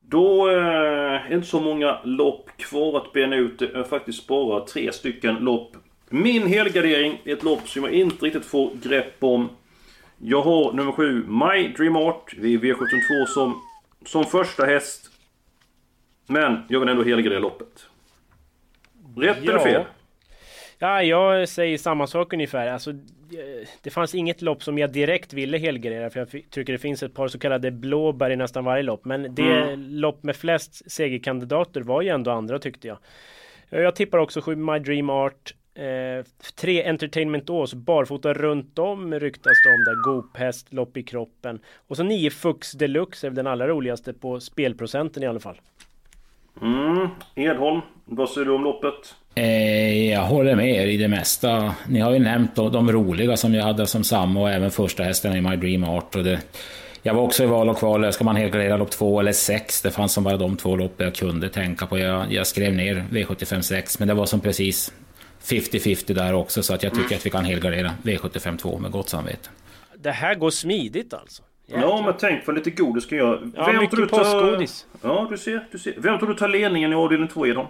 Då 0.00 0.48
eh, 0.48 0.54
är 0.56 1.28
det 1.28 1.34
inte 1.34 1.46
så 1.46 1.60
många 1.60 1.98
lopp 2.04 2.50
kvar 2.56 2.96
att 2.96 3.12
bena 3.12 3.36
ut. 3.36 3.58
Det 3.58 3.72
är 3.74 3.82
faktiskt 3.82 4.26
bara 4.26 4.64
tre 4.66 4.92
stycken 4.92 5.34
lopp. 5.34 5.76
Min 6.08 6.46
helgardering 6.46 7.20
är 7.24 7.32
ett 7.32 7.42
lopp 7.42 7.68
som 7.68 7.84
jag 7.84 7.92
inte 7.92 8.26
riktigt 8.26 8.44
får 8.44 8.70
grepp 8.82 9.16
om. 9.18 9.48
Jag 10.18 10.42
har 10.42 10.72
nummer 10.72 10.92
7, 10.92 11.24
My 11.26 11.68
Dream 11.68 11.96
Art 11.96 12.34
vid 12.38 12.60
V752 12.60 13.26
som, 13.26 13.62
som 14.04 14.24
första 14.24 14.64
häst. 14.64 15.10
Men 16.26 16.62
jag 16.68 16.80
vill 16.80 16.88
ändå 16.88 17.04
helgardera 17.04 17.40
loppet. 17.40 17.86
Rätt 19.16 19.38
ja. 19.42 19.50
eller 19.50 19.64
fel? 19.64 19.84
Ja, 20.82 21.02
jag 21.02 21.48
säger 21.48 21.78
samma 21.78 22.06
sak 22.06 22.32
ungefär. 22.32 22.66
Alltså, 22.66 22.92
det 23.82 23.90
fanns 23.90 24.14
inget 24.14 24.42
lopp 24.42 24.62
som 24.62 24.78
jag 24.78 24.92
direkt 24.92 25.32
ville 25.32 25.58
helgardera 25.58 26.10
för 26.10 26.20
jag 26.20 26.50
tycker 26.50 26.72
det 26.72 26.78
finns 26.78 27.02
ett 27.02 27.14
par 27.14 27.28
så 27.28 27.38
kallade 27.38 27.70
blåbär 27.70 28.30
i 28.30 28.36
nästan 28.36 28.64
varje 28.64 28.82
lopp. 28.82 29.04
Men 29.04 29.34
det 29.34 29.62
mm. 29.62 29.80
lopp 29.80 30.22
med 30.22 30.36
flest 30.36 30.92
segerkandidater 30.92 31.80
var 31.80 32.02
ju 32.02 32.08
ändå 32.08 32.30
andra 32.30 32.58
tyckte 32.58 32.88
jag. 32.88 32.98
Jag 33.70 33.96
tippar 33.96 34.18
också 34.18 34.40
7 34.40 34.56
My 34.56 34.78
Dream 34.78 35.10
Art. 35.10 35.54
Eh, 35.74 36.24
tre 36.54 36.88
Entertainment 36.88 37.50
Ås 37.50 37.74
barfota 37.74 38.34
runt 38.34 38.78
om 38.78 39.14
ryktas 39.14 39.52
det 39.64 39.70
om 39.70 39.84
där. 39.84 40.02
Gophäst, 40.02 40.72
lopp 40.72 40.96
i 40.96 41.02
kroppen. 41.02 41.60
Och 41.88 41.96
så 41.96 42.02
9 42.02 42.30
Fux 42.30 42.72
Deluxe 42.72 43.26
är 43.26 43.30
den 43.30 43.46
allra 43.46 43.68
roligaste 43.68 44.12
på 44.12 44.40
spelprocenten 44.40 45.22
i 45.22 45.26
alla 45.26 45.40
fall. 45.40 45.60
Mm, 46.62 47.08
Edholm, 47.34 47.80
vad 48.04 48.30
säger 48.30 48.44
du 48.44 48.52
om 48.52 48.64
loppet? 48.64 49.14
Eh, 49.34 50.10
jag 50.10 50.22
håller 50.22 50.56
med 50.56 50.70
er 50.70 50.86
i 50.86 50.96
det 50.96 51.08
mesta. 51.08 51.74
Ni 51.88 52.00
har 52.00 52.12
ju 52.12 52.18
nämnt 52.18 52.54
de 52.54 52.92
roliga 52.92 53.36
som 53.36 53.54
jag 53.54 53.64
hade 53.64 53.86
som 53.86 54.04
samma 54.04 54.40
och 54.40 54.50
även 54.50 54.70
första 54.70 55.02
hästen 55.02 55.36
i 55.36 55.40
My 55.40 55.56
Dream 55.56 55.84
Art. 55.84 56.16
Och 56.16 56.24
det, 56.24 56.40
jag 57.02 57.14
var 57.14 57.22
också 57.22 57.44
i 57.44 57.46
val 57.46 57.68
och 57.68 57.78
kval. 57.78 58.12
Ska 58.12 58.24
man 58.24 58.36
helgardera 58.36 58.76
lopp 58.76 58.90
två 58.90 59.20
eller 59.20 59.32
sex? 59.32 59.82
Det 59.82 59.90
fanns 59.90 60.12
som 60.12 60.24
bara 60.24 60.36
de 60.36 60.56
två 60.56 60.76
lopp 60.76 60.94
jag 60.96 61.14
kunde 61.14 61.48
tänka 61.48 61.86
på. 61.86 61.98
Jag, 61.98 62.32
jag 62.32 62.46
skrev 62.46 62.74
ner 62.74 63.04
V75 63.10 63.60
6, 63.60 63.98
men 63.98 64.08
det 64.08 64.14
var 64.14 64.26
som 64.26 64.40
precis 64.40 64.92
50-50 65.42 66.14
där 66.14 66.34
också. 66.34 66.62
Så 66.62 66.74
att 66.74 66.82
jag 66.82 66.92
tycker 66.92 67.06
mm. 67.06 67.16
att 67.16 67.26
vi 67.26 67.30
kan 67.30 67.44
helgardera 67.44 67.94
V75 68.02 68.58
2 68.58 68.78
med 68.78 68.90
gott 68.90 69.08
samvete. 69.08 69.48
Det 69.96 70.10
här 70.10 70.34
går 70.34 70.50
smidigt 70.50 71.14
alltså? 71.14 71.42
Jäklar. 71.70 71.88
Ja, 71.88 72.02
men 72.04 72.14
tänk 72.18 72.46
vad 72.46 72.56
lite 72.56 72.70
godis 72.70 73.04
ska 73.04 73.16
jag... 73.16 73.52
Ja, 73.56 73.66
Vem 73.66 73.78
mycket 73.78 74.10
påskgodis. 74.10 74.86
Ja, 75.02 75.26
du 75.30 75.38
ser, 75.38 75.66
du 75.72 75.78
ser. 75.78 75.94
Vem 75.96 76.18
tror 76.18 76.28
du 76.28 76.34
tar 76.34 76.48
ledningen 76.48 76.92
i 76.92 76.94
avdelning 76.96 77.28
2 77.28 77.46
Edon? 77.46 77.66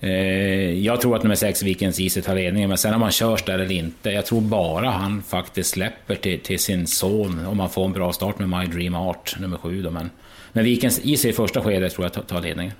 Eh, 0.00 0.84
jag 0.84 1.00
tror 1.00 1.16
att 1.16 1.22
nummer 1.22 1.34
6, 1.34 1.62
Vikens 1.62 2.00
Easy, 2.00 2.22
tar 2.22 2.34
ledningen, 2.34 2.68
men 2.68 2.78
sen 2.78 2.94
om 2.94 3.02
han 3.02 3.10
körs 3.10 3.42
där 3.42 3.54
eller 3.54 3.72
inte. 3.72 4.10
Jag 4.10 4.26
tror 4.26 4.40
bara 4.40 4.90
han 4.90 5.22
faktiskt 5.22 5.70
släpper 5.70 6.14
till, 6.14 6.40
till 6.40 6.58
sin 6.58 6.86
son 6.86 7.46
om 7.46 7.56
man 7.56 7.70
får 7.70 7.84
en 7.84 7.92
bra 7.92 8.12
start 8.12 8.38
med 8.38 8.48
My 8.48 8.66
Dream 8.66 8.94
Art, 8.94 9.36
nummer 9.40 9.58
7 9.58 9.82
då. 9.82 9.90
Men, 9.90 10.10
men 10.52 10.64
Vikens 10.64 11.00
Easy 11.04 11.28
i 11.28 11.32
första 11.32 11.60
skedet 11.60 11.92
tror 11.92 12.10
jag 12.14 12.26
tar 12.26 12.40
ledningen. 12.40 12.72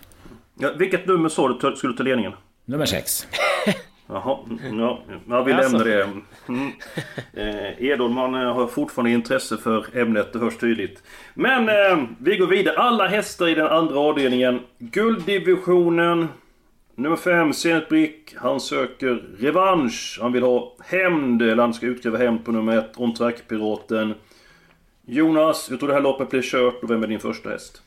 Ja, 0.60 0.70
vilket 0.78 1.06
nummer 1.06 1.28
sa 1.28 1.48
du 1.48 1.76
skulle 1.76 1.96
ta 1.96 2.02
ledningen? 2.02 2.32
Nummer 2.64 2.86
6. 2.86 3.26
Jaha, 4.06 4.38
ja, 4.78 5.02
ja 5.28 5.42
vi 5.42 5.52
alltså. 5.52 5.78
lämnar 5.78 5.84
det. 5.84 6.08
Mm. 6.48 6.72
Eh, 7.32 7.84
Edholm 7.84 8.16
har 8.16 8.66
fortfarande 8.66 9.10
intresse 9.10 9.56
för 9.56 9.96
ämnet, 9.96 10.32
det 10.32 10.38
hörs 10.38 10.56
tydligt. 10.56 11.02
Men 11.34 11.68
eh, 11.68 12.04
vi 12.18 12.36
går 12.36 12.46
vidare. 12.46 12.76
Alla 12.76 13.06
hästar 13.06 13.48
i 13.48 13.54
den 13.54 13.66
andra 13.66 13.98
avdelningen. 13.98 14.60
Gulddivisionen. 14.78 16.28
Nummer 16.96 17.16
5, 17.16 17.52
Zenit 17.52 17.88
Brick. 17.88 18.34
Han 18.36 18.60
söker 18.60 19.24
revansch. 19.38 20.18
Han 20.20 20.32
vill 20.32 20.42
ha 20.42 20.76
hämnd, 20.84 21.42
eller 21.42 21.62
han 21.62 21.74
ska 21.74 21.86
utkräva 21.86 22.18
hämnd 22.18 22.44
på 22.44 22.52
nummer 22.52 22.78
1, 22.78 22.92
On 22.96 23.14
Track-piraten. 23.14 24.14
Jonas, 25.06 25.70
hur 25.70 25.76
tror 25.76 25.88
det 25.88 25.94
här 25.94 26.00
loppet 26.00 26.30
blir 26.30 26.42
kört 26.42 26.82
och 26.82 26.90
vem 26.90 27.02
är 27.02 27.06
din 27.06 27.20
första 27.20 27.50
häst? 27.50 27.82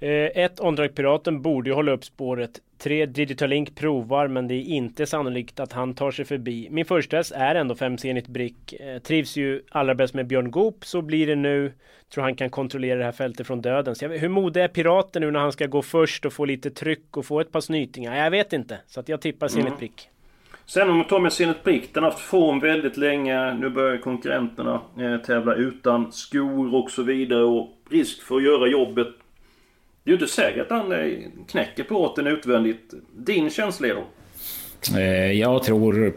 Eh, 0.00 0.44
ett 0.44 0.60
On-Track-piraten 0.60 1.42
borde 1.42 1.70
ju 1.70 1.74
hålla 1.74 1.92
upp 1.92 2.04
spåret. 2.04 2.50
Tre 2.78 3.06
Digital 3.06 3.48
Link 3.48 3.76
provar 3.76 4.28
men 4.28 4.48
det 4.48 4.54
är 4.54 4.62
inte 4.62 5.06
sannolikt 5.06 5.60
att 5.60 5.72
han 5.72 5.94
tar 5.94 6.10
sig 6.10 6.24
förbi. 6.24 6.68
Min 6.70 6.84
första 6.84 7.16
häst 7.16 7.32
är 7.34 7.54
ändå 7.54 7.74
5 7.74 7.98
Zenit 7.98 8.28
Brick. 8.28 8.72
Eh, 8.72 8.98
trivs 8.98 9.36
ju 9.36 9.62
allra 9.70 9.94
bäst 9.94 10.14
med 10.14 10.26
Björn 10.26 10.50
Goop. 10.50 10.84
Så 10.84 11.02
blir 11.02 11.26
det 11.26 11.36
nu. 11.36 11.72
Tror 12.14 12.24
han 12.24 12.34
kan 12.34 12.50
kontrollera 12.50 12.98
det 12.98 13.04
här 13.04 13.12
fältet 13.12 13.46
från 13.46 13.60
döden. 13.60 13.94
Så 13.94 14.08
vet, 14.08 14.22
hur 14.22 14.28
modig 14.28 14.62
är 14.62 14.68
Piraten 14.68 15.22
nu 15.22 15.30
när 15.30 15.40
han 15.40 15.52
ska 15.52 15.66
gå 15.66 15.82
först 15.82 16.26
och 16.26 16.32
få 16.32 16.44
lite 16.44 16.70
tryck 16.70 17.16
och 17.16 17.26
få 17.26 17.40
ett 17.40 17.52
par 17.52 17.60
snytingar? 17.60 18.16
Jag 18.16 18.30
vet 18.30 18.52
inte. 18.52 18.78
Så 18.86 19.00
att 19.00 19.08
jag 19.08 19.20
tippar 19.20 19.48
Zenit 19.48 19.66
mm. 19.66 19.78
Brick. 19.78 20.08
Sen 20.66 20.90
om 20.90 20.96
man 20.96 21.06
tar 21.06 21.20
med 21.20 21.32
Zenit 21.32 21.64
Brick. 21.64 21.94
Den 21.94 22.02
har 22.02 22.10
haft 22.10 22.22
form 22.22 22.60
väldigt 22.60 22.96
länge. 22.96 23.54
Nu 23.54 23.68
börjar 23.68 23.96
konkurrenterna 23.96 24.80
eh, 24.98 25.16
tävla 25.16 25.54
utan 25.54 26.12
skor 26.12 26.74
och 26.74 26.90
så 26.90 27.02
vidare. 27.02 27.44
Och 27.44 27.68
risk 27.90 28.22
för 28.22 28.36
att 28.36 28.42
göra 28.42 28.68
jobbet 28.68 29.08
det 30.04 30.10
är 30.10 30.12
ju 30.12 30.20
inte 30.20 30.32
säkert 30.32 30.70
att 30.70 30.78
han 30.78 30.92
eh, 30.92 31.18
knäcker 31.48 31.84
plåten 31.84 32.26
utvändigt. 32.26 32.94
Din 33.16 33.50
känsla 33.50 33.88
är 33.88 33.94
då? 33.94 34.04
Eh, 34.98 35.32
jag 35.32 35.62
tror... 35.62 36.14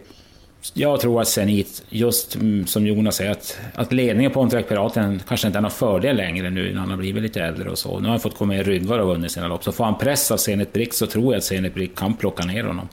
Jag 0.73 0.99
tror 0.99 1.21
att 1.21 1.27
Zenit, 1.27 1.85
just 1.89 2.37
som 2.65 2.87
Jonas 2.87 3.15
säger, 3.15 3.31
att, 3.31 3.59
att 3.75 3.93
ledningen 3.93 4.31
på 4.31 4.41
Ontrack 4.41 4.67
Piraten 4.67 5.21
kanske 5.27 5.47
inte 5.47 5.59
är 5.59 5.61
någon 5.61 5.71
fördel 5.71 6.15
längre 6.15 6.49
nu 6.49 6.73
när 6.73 6.79
han 6.79 6.89
har 6.89 6.97
blivit 6.97 7.23
lite 7.23 7.41
äldre 7.41 7.69
och 7.69 7.77
så. 7.77 7.99
Nu 7.99 8.03
har 8.03 8.09
han 8.09 8.19
fått 8.19 8.37
komma 8.37 8.55
i 8.55 8.63
ryggar 8.63 8.99
och 8.99 9.07
vunnit 9.07 9.31
sina 9.31 9.47
lopp. 9.47 9.63
Så 9.63 9.71
får 9.71 9.83
han 9.83 9.97
press 9.97 10.31
av 10.31 10.37
Zenit 10.37 10.73
Brick 10.73 10.93
så 10.93 11.07
tror 11.07 11.33
jag 11.33 11.37
att 11.37 11.43
Zenit 11.43 11.73
Brick 11.73 11.95
kan 11.95 12.13
plocka 12.13 12.45
ner 12.45 12.63
honom. 12.63 12.89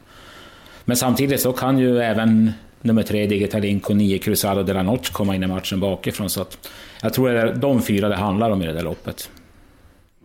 Men 0.85 0.97
samtidigt 0.97 1.41
så 1.41 1.53
kan 1.53 1.79
ju 1.79 1.99
även 1.99 2.53
nummer 2.83 3.03
tre 3.03 3.27
Digitalink 3.27 3.91
och 3.91 3.97
nio 3.97 4.19
Cruzado 4.19 4.63
de 4.63 4.73
la 4.73 4.83
Noche 4.83 5.13
komma 5.13 5.35
in 5.35 5.43
i 5.43 5.47
matchen 5.47 5.81
bakifrån. 5.81 6.31
Så 6.31 6.43
att 6.43 6.69
jag 7.03 7.15
tror 7.15 7.37
att 7.37 7.47
det 7.47 7.51
är 7.51 7.55
de 7.55 7.83
fyra 7.83 8.09
det 8.09 8.17
handlar 8.17 8.51
om 8.51 8.63
i 8.63 8.67
det 8.67 8.73
där 8.73 8.83
loppet. 8.83 9.31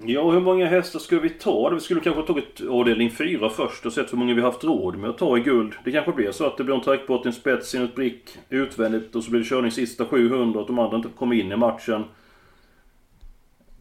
Ja, 0.08 0.32
hur 0.32 0.40
många 0.40 0.66
hästar 0.66 1.00
ska 1.00 1.20
vi 1.20 1.30
ta? 1.30 1.70
Vi 1.70 1.80
skulle 1.80 2.02
kanske 2.02 2.22
ha 2.22 2.28
tagit 2.28 2.62
avdelning 2.70 3.12
4 3.12 3.50
först 3.50 3.86
och 3.86 3.94
sett 3.94 4.14
hur 4.14 4.18
många 4.18 4.34
vi 4.34 4.42
haft 4.42 4.64
råd 4.64 4.98
med 4.98 5.10
att 5.10 5.18
ta 5.18 5.38
i 5.38 5.42
guld. 5.42 5.74
Det 5.86 5.92
kanske 5.92 6.12
blir 6.12 6.32
så 6.32 6.46
att 6.46 6.58
det 6.58 6.64
blir 6.64 6.76
en 6.76 6.82
trackbart, 6.82 7.26
en 7.26 7.34
spets, 7.34 7.76
en 7.76 7.90
brick 7.96 8.38
utvändigt 8.50 9.16
och 9.16 9.24
så 9.24 9.32
blir 9.32 9.40
det 9.40 9.46
körning 9.46 9.72
sista 9.72 10.06
700 10.06 10.60
och 10.60 10.68
de 10.68 10.80
andra 10.80 10.98
inte 10.98 11.10
kommer 11.18 11.36
in 11.36 11.52
i 11.52 11.56
matchen. 11.56 12.04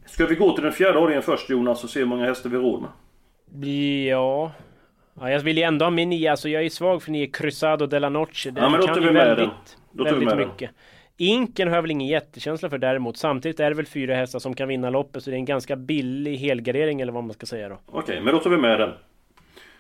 Ska 0.07 0.27
vi 0.27 0.35
gå 0.35 0.55
till 0.55 0.65
den 0.65 0.73
fjärde 0.73 0.99
avdelningen 0.99 1.23
först 1.23 1.51
Jonas 1.51 1.85
och 1.85 1.91
se 1.91 2.01
hur 2.01 2.07
många 2.07 2.25
hästar 2.25 2.51
vi 2.51 2.57
har 2.57 2.63
råd 2.63 2.83
med? 2.83 2.91
Ja... 4.09 4.53
Ja, 5.21 5.31
jag 5.31 5.41
vill 5.41 5.57
ju 5.57 5.63
ändå 5.63 5.85
ha 5.85 5.91
min 5.91 6.11
nio, 6.11 6.31
alltså 6.31 6.49
jag 6.49 6.65
är 6.65 6.71
svag 6.71 7.03
för 7.03 7.11
nio 7.11 7.27
Cruzado 7.27 7.87
de 7.87 7.99
la 7.99 8.09
Noche. 8.09 8.51
Den 8.51 8.65
ja, 8.65 8.71
men 8.71 8.81
då 8.81 8.87
tar 8.87 9.01
vi 9.01 9.01
med 9.01 9.15
väldigt, 9.15 9.39
den. 9.39 9.55
Då 9.93 10.05
tar 10.05 10.15
vi 10.15 10.27
med 10.27 10.37
mycket. 10.37 10.59
Den. 10.59 10.69
Inken 11.16 11.68
har 11.68 11.74
jag 11.74 11.83
väl 11.83 11.90
ingen 11.90 12.09
jättekänsla 12.09 12.70
för 12.70 12.79
däremot. 12.79 13.16
Samtidigt 13.16 13.61
är 13.61 13.70
det 13.70 13.77
väl 13.77 13.87
fyra 13.87 14.14
hästar 14.14 14.38
som 14.38 14.55
kan 14.55 14.68
vinna 14.68 14.90
loppet 14.90 15.24
så 15.24 15.31
det 15.31 15.37
är 15.37 15.38
en 15.38 15.44
ganska 15.44 15.77
billig 15.77 16.37
helgardering 16.37 17.00
eller 17.00 17.12
vad 17.12 17.24
man 17.24 17.35
ska 17.35 17.46
säga 17.46 17.68
då. 17.68 17.79
Okej, 17.87 17.98
okay, 17.98 18.20
men 18.20 18.35
då 18.35 18.40
tar 18.40 18.50
vi 18.50 18.57
med 18.57 18.81
den. 18.81 18.90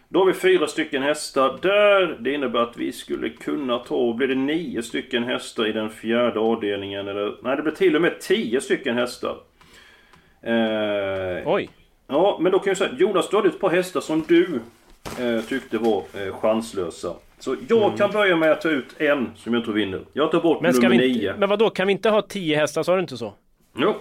Då 0.08 0.18
har 0.18 0.26
vi 0.26 0.32
fyra 0.32 0.66
stycken 0.66 1.02
hästar 1.02 1.58
där. 1.62 2.16
Det 2.20 2.32
innebär 2.32 2.60
att 2.60 2.76
vi 2.76 2.92
skulle 2.92 3.28
kunna 3.28 3.78
ta, 3.78 4.14
blir 4.14 4.28
det 4.28 4.34
nio 4.34 4.82
stycken 4.82 5.24
hästar 5.24 5.66
i 5.66 5.72
den 5.72 5.90
fjärde 5.90 6.40
avdelningen? 6.40 7.08
Eller, 7.08 7.36
nej, 7.42 7.56
det 7.56 7.62
blir 7.62 7.72
till 7.72 7.96
och 7.96 8.02
med 8.02 8.20
tio 8.20 8.60
stycken 8.60 8.96
hästar. 8.96 9.36
Eh, 10.42 11.42
Oj! 11.52 11.68
Ja, 12.06 12.38
men 12.40 12.52
då 12.52 12.58
kan 12.58 12.70
jag 12.70 12.76
säga, 12.76 12.94
Jonas 12.98 13.30
du 13.30 13.36
hade 13.36 13.48
ett 13.48 13.60
par 13.60 13.70
hästar 13.70 14.00
som 14.00 14.24
du 14.28 14.60
eh, 15.18 15.44
tyckte 15.44 15.78
var 15.78 16.02
eh, 16.14 16.34
chanslösa. 16.40 17.14
Så 17.38 17.56
jag 17.68 17.82
mm. 17.82 17.96
kan 17.96 18.10
börja 18.10 18.36
med 18.36 18.52
att 18.52 18.60
ta 18.60 18.68
ut 18.68 19.00
en 19.00 19.30
som 19.36 19.54
jag 19.54 19.64
tror 19.64 19.74
vinner. 19.74 20.00
Jag 20.12 20.30
tar 20.30 20.40
bort 20.40 20.60
men 20.60 20.74
nummer 20.74 20.88
vi, 20.90 20.98
nio. 20.98 21.34
Men 21.38 21.48
vad 21.48 21.58
då 21.58 21.70
kan 21.70 21.86
vi 21.86 21.92
inte 21.92 22.10
ha 22.10 22.22
tio 22.22 22.56
hästar? 22.56 22.82
Sa 22.82 22.94
du 22.94 23.00
inte 23.00 23.16
så? 23.16 23.34
Jo. 23.76 23.94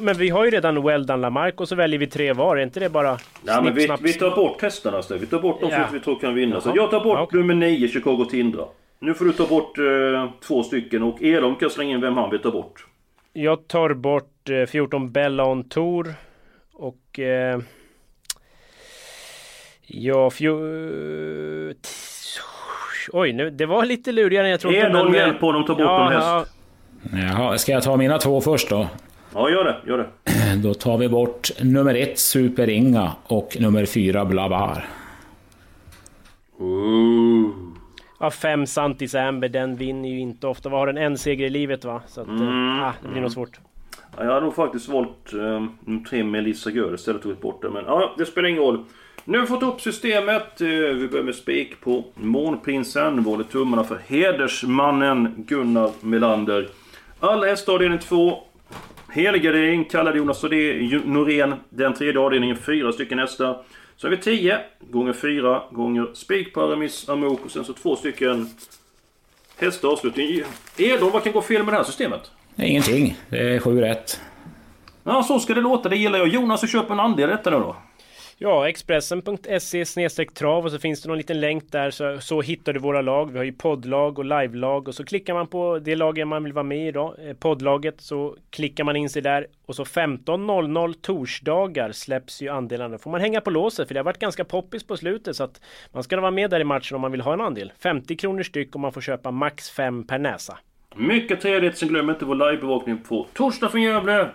Men 0.00 0.16
vi 0.16 0.28
har 0.28 0.44
ju 0.44 0.50
redan 0.50 0.82
Well 0.82 1.06
Done 1.06 1.20
Lamarck 1.20 1.60
och 1.60 1.68
så 1.68 1.74
väljer 1.74 1.98
vi 1.98 2.06
tre 2.06 2.32
var. 2.32 2.56
Är 2.56 2.62
inte 2.62 2.80
det 2.80 2.88
bara 2.88 3.18
Nej 3.42 3.62
men 3.62 3.74
vi, 3.74 3.88
vi 4.00 4.12
tar 4.12 4.36
bort 4.36 4.62
hästarna 4.62 5.02
så 5.02 5.16
Vi 5.16 5.26
tar 5.26 5.40
bort 5.40 5.60
de 5.60 5.70
ja. 5.70 5.84
som 5.84 5.94
vi 5.94 6.00
tror 6.00 6.18
kan 6.18 6.34
vinna. 6.34 6.60
Så 6.60 6.72
jag 6.74 6.90
tar 6.90 7.04
bort 7.04 7.20
okay. 7.20 7.40
nummer 7.40 7.54
nio, 7.54 7.88
Chicago 7.88 8.24
Tindra. 8.30 8.64
Nu 8.98 9.14
får 9.14 9.24
du 9.24 9.32
ta 9.32 9.46
bort 9.46 9.78
eh, 9.78 10.30
två 10.40 10.62
stycken 10.62 11.02
och 11.02 11.22
Elon 11.22 11.56
kan 11.56 11.70
slänga 11.70 11.94
in 11.94 12.00
vem 12.00 12.16
han 12.16 12.30
vill 12.30 12.40
ta 12.40 12.50
bort. 12.50 12.86
Jag 13.32 13.68
tar 13.68 13.94
bort 13.94 14.50
eh, 14.50 14.66
14 14.66 15.12
Bella 15.12 15.44
on 15.44 15.68
Tour. 15.68 16.14
Och... 16.72 17.18
Eh, 17.18 17.60
ja, 19.92 20.30
fjol... 20.30 21.74
Oj, 23.12 23.32
nu, 23.32 23.50
det 23.50 23.66
var 23.66 23.84
lite 23.84 24.12
lurigare 24.12 24.44
än 24.44 24.50
jag 24.50 24.60
trodde. 24.60 24.78
Är 24.78 24.90
någon 24.90 25.14
hjälp 25.14 25.40
på 25.40 25.46
honom 25.46 25.64
ta 25.64 25.74
bort 25.74 25.80
ja, 25.80 25.98
någon 25.98 26.12
häst? 26.12 26.52
Jaha, 27.12 27.58
ska 27.58 27.72
jag 27.72 27.82
ta 27.82 27.96
mina 27.96 28.18
två 28.18 28.40
först 28.40 28.70
då? 28.70 28.88
Ja, 29.34 29.50
gör 29.50 29.64
det. 29.64 29.76
Gör 29.86 29.98
det. 29.98 30.08
Då 30.62 30.74
tar 30.74 30.98
vi 30.98 31.08
bort 31.08 31.50
nummer 31.60 31.94
ett 31.94 32.18
Super 32.18 32.68
Inga 32.68 33.12
och 33.24 33.56
nummer 33.60 33.86
fyra 33.86 34.24
Blabar. 34.24 34.84
Ooh. 36.58 37.50
Ja, 38.20 38.30
fem 38.30 38.66
Santis 38.66 39.14
Amber, 39.14 39.48
den 39.48 39.76
vinner 39.76 40.08
ju 40.08 40.18
inte 40.18 40.46
ofta. 40.46 40.68
Vad 40.68 40.80
har 40.80 40.86
den? 40.86 40.98
En 40.98 41.18
seger 41.18 41.46
i 41.46 41.50
livet 41.50 41.84
va? 41.84 42.02
Så 42.06 42.20
att, 42.20 42.28
eh, 42.28 42.34
mm. 42.34 42.80
ah, 42.80 42.92
det 43.02 43.08
blir 43.08 43.20
nog 43.20 43.32
svårt. 43.32 43.60
Jag 44.16 44.26
har 44.26 44.40
nog 44.40 44.54
faktiskt 44.54 44.88
valt 44.88 45.32
um, 45.32 46.04
tre 46.08 46.24
Melissa 46.24 46.70
Gör 46.70 46.94
istället 46.94 47.22
tagit 47.22 47.40
bort 47.40 47.62
det. 47.62 47.70
Men 47.70 47.84
ja, 47.84 48.14
det 48.18 48.26
spelar 48.26 48.48
ingen 48.48 48.62
roll. 48.62 48.84
Nu 49.24 49.38
har 49.38 49.42
vi 49.42 49.48
fått 49.48 49.62
upp 49.62 49.80
systemet. 49.80 50.60
Eh, 50.60 50.68
vi 50.68 51.08
börjar 51.08 51.24
med 51.24 51.34
spik 51.34 51.80
på 51.80 52.04
Månprinsen. 52.14 53.24
Vi 53.24 53.30
Håller 53.30 53.44
tummarna 53.44 53.84
för 53.84 53.98
hedersmannen 54.06 55.34
Gunnar 55.36 55.90
Melander. 56.00 56.68
Alla 57.20 57.46
hästar 57.46 57.72
avdelning 57.72 57.98
2. 57.98 58.38
Helgardering 59.08 59.84
kallade 59.84 60.18
Jonas 60.18 60.42
Norén. 61.04 61.54
Den 61.68 61.94
tredje 61.94 62.20
avdelningen, 62.20 62.56
fyra 62.56 62.92
stycken 62.92 63.18
hästar. 63.18 63.62
Så 63.96 64.06
har 64.06 64.10
vi 64.10 64.22
10 64.22 64.58
gånger 64.90 65.12
4 65.12 65.62
gånger 65.70 66.06
spik, 66.14 66.54
på 66.54 66.62
Aramis 66.62 67.08
amok 67.08 67.44
och 67.44 67.50
sen 67.50 67.64
så 67.64 67.72
två 67.72 67.96
stycken 67.96 68.48
hästar 69.56 69.88
avslutning. 69.88 70.42
Edholm, 70.76 71.12
vad 71.12 71.24
kan 71.24 71.32
gå 71.32 71.42
fel 71.42 71.64
med 71.64 71.72
det 71.72 71.76
här 71.76 71.84
systemet? 71.84 72.30
Ingenting. 72.56 73.16
Det 73.30 73.54
är 73.54 73.58
7 73.58 73.80
rätt. 73.80 74.20
Ja, 75.04 75.22
så 75.22 75.38
ska 75.38 75.54
det 75.54 75.60
låta. 75.60 75.88
Det 75.88 75.96
gillar 75.96 76.18
jag. 76.18 76.28
Jonas, 76.28 76.60
du 76.60 76.68
köper 76.68 76.94
en 76.94 77.00
andel 77.00 77.30
i 77.30 77.32
detta 77.32 77.50
nu 77.50 77.56
då? 77.56 77.76
Ja, 78.44 78.68
Expressen.se 78.68 80.24
trav 80.24 80.64
och 80.64 80.70
så 80.70 80.78
finns 80.78 81.02
det 81.02 81.08
någon 81.08 81.18
liten 81.18 81.40
länk 81.40 81.72
där 81.72 81.90
så, 81.90 82.20
så 82.20 82.40
hittar 82.40 82.72
du 82.72 82.80
våra 82.80 83.02
lag. 83.02 83.32
Vi 83.32 83.38
har 83.38 83.44
ju 83.44 83.52
poddlag 83.52 84.18
och 84.18 84.24
livelag 84.24 84.88
och 84.88 84.94
så 84.94 85.04
klickar 85.04 85.34
man 85.34 85.46
på 85.46 85.78
det 85.78 85.96
laget 85.96 86.28
man 86.28 86.44
vill 86.44 86.52
vara 86.52 86.62
med 86.62 86.88
i 86.88 86.92
då, 86.92 87.14
eh, 87.26 87.36
poddlaget, 87.36 88.00
så 88.00 88.36
klickar 88.50 88.84
man 88.84 88.96
in 88.96 89.10
sig 89.10 89.22
där 89.22 89.46
och 89.66 89.76
så 89.76 89.84
15.00 89.84 90.94
torsdagar 91.02 91.92
släpps 91.92 92.42
ju 92.42 92.48
andelarna. 92.48 92.98
får 92.98 93.10
man 93.10 93.20
hänga 93.20 93.40
på 93.40 93.50
låset 93.50 93.88
för 93.88 93.94
det 93.94 94.00
har 94.00 94.04
varit 94.04 94.18
ganska 94.18 94.44
poppis 94.44 94.86
på 94.86 94.96
slutet 94.96 95.36
så 95.36 95.44
att 95.44 95.60
man 95.92 96.02
ska 96.02 96.20
vara 96.20 96.30
med 96.30 96.50
där 96.50 96.60
i 96.60 96.64
matchen 96.64 96.94
om 96.94 97.00
man 97.00 97.12
vill 97.12 97.20
ha 97.20 97.32
en 97.32 97.40
andel. 97.40 97.72
50 97.78 98.16
kronor 98.16 98.42
styck 98.42 98.74
och 98.74 98.80
man 98.80 98.92
får 98.92 99.00
köpa 99.00 99.30
max 99.30 99.70
5 99.70 100.06
per 100.06 100.18
näsa. 100.18 100.58
Mycket 100.96 101.40
trevligt, 101.40 101.78
sen 101.78 101.88
glöm 101.88 102.10
inte 102.10 102.24
vår 102.24 102.34
livebevakning 102.34 102.98
på 102.98 103.26
torsdag 103.34 103.68
från 103.68 103.82
Gävle, 103.82 104.20
eh, 104.20 104.28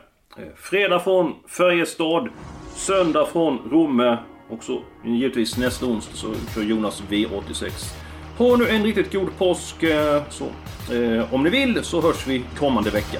fredag 0.55 0.99
från 0.99 1.35
Färjestad, 1.47 2.29
Söndag 2.75 3.25
från 3.25 3.59
Romme. 3.71 4.17
Och 4.49 4.63
så 4.63 4.81
givetvis 5.05 5.57
nästa 5.57 5.85
onsdag 5.85 6.15
så 6.15 6.33
kör 6.55 6.61
Jonas 6.61 7.03
V86. 7.09 7.95
Ha 8.37 8.57
nu 8.57 8.67
en 8.67 8.83
riktigt 8.83 9.13
god 9.13 9.37
påsk. 9.37 9.83
Eh, 9.83 10.23
så, 10.29 10.45
eh, 10.93 11.33
om 11.33 11.43
ni 11.43 11.49
vill 11.49 11.83
så 11.83 12.01
hörs 12.01 12.27
vi 12.27 12.43
kommande 12.59 12.89
vecka. 12.89 13.19